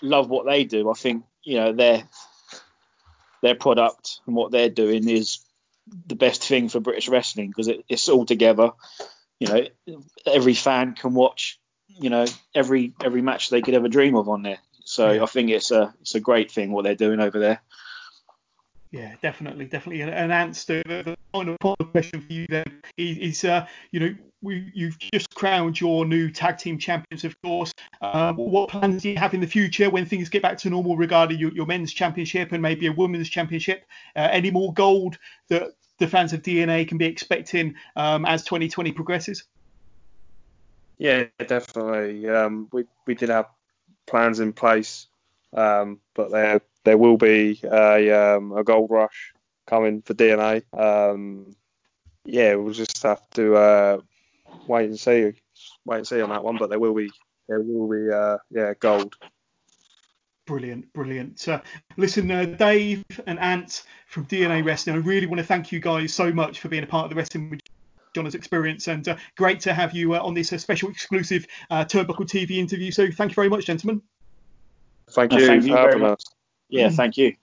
[0.01, 0.89] love what they do.
[0.89, 2.03] I think, you know, their
[3.41, 5.39] their product and what they're doing is
[6.05, 8.71] the best thing for British wrestling because it, it's all together.
[9.39, 9.67] You know,
[10.25, 14.43] every fan can watch, you know, every every match they could ever dream of on
[14.43, 14.59] there.
[14.97, 15.21] So Yeah.
[15.21, 17.61] I think it's a it's a great thing what they're doing over there.
[18.89, 20.01] Yeah, definitely, definitely.
[20.01, 23.99] And, and answer the, the final, final question for you then is, is uh, you
[23.99, 27.71] know, we, you've just crowned your new tag team champions, of course.
[28.01, 30.97] Um, what plans do you have in the future when things get back to normal
[30.97, 33.85] regarding your, your men's championship and maybe a women's championship?
[34.15, 35.19] Uh, any more gold
[35.49, 39.43] that the fans of DNA can be expecting um, as 2020 progresses?
[40.97, 42.27] Yeah, definitely.
[42.27, 43.47] Um, we we did have
[44.08, 45.08] plans in place,
[45.53, 49.34] um, but there there will be a um, a gold rush
[49.68, 50.64] coming for DNA.
[50.74, 51.55] Um,
[52.26, 53.97] yeah, we'll just have to uh,
[54.68, 55.34] wait and see,
[55.86, 56.58] wait and see on that one.
[56.58, 57.12] But there will be
[57.47, 59.16] there will be uh, yeah gold.
[60.45, 61.45] Brilliant, brilliant.
[61.45, 61.60] Uh,
[61.97, 66.14] listen, uh, Dave and Ant from DNA Wrestling, I really want to thank you guys
[66.14, 67.60] so much for being a part of the Wrestling
[68.18, 71.45] with Johners experience, and uh, great to have you uh, on this uh, special exclusive
[71.70, 72.91] uh, Turnbuckle TV interview.
[72.91, 74.01] So thank you very much, gentlemen.
[75.11, 76.20] Thank No, you thank you for very having much.
[76.20, 76.26] us.
[76.70, 77.36] Yeah, thank you.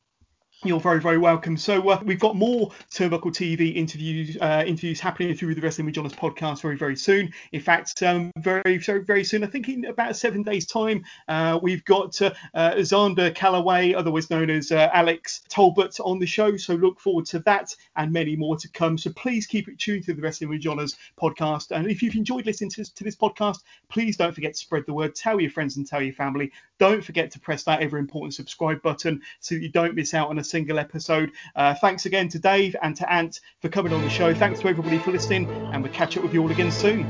[0.64, 1.58] You're very, very welcome.
[1.58, 5.94] So uh, we've got more Turnbuckle TV interviews uh, interviews happening through the Wrestling with
[5.94, 7.34] Johners podcast very, very soon.
[7.52, 9.44] In fact, um, very, very, very soon.
[9.44, 14.30] I think in about seven days' time, uh, we've got uh, uh, Xander Calloway, otherwise
[14.30, 16.56] known as uh, Alex Talbot, on the show.
[16.56, 18.96] So look forward to that and many more to come.
[18.96, 21.72] So please keep it tuned to the Wrestling with Johners podcast.
[21.72, 23.58] And if you've enjoyed listening to this, to this podcast,
[23.90, 25.14] please don't forget to spread the word.
[25.14, 26.50] Tell your friends and tell your family.
[26.78, 30.38] Don't forget to press that ever important subscribe button so you don't miss out on
[30.38, 31.32] a single episode.
[31.56, 34.32] Uh, thanks again to Dave and to Ant for coming on the show.
[34.32, 37.04] Thanks to everybody for listening, and we'll catch up with you all again soon.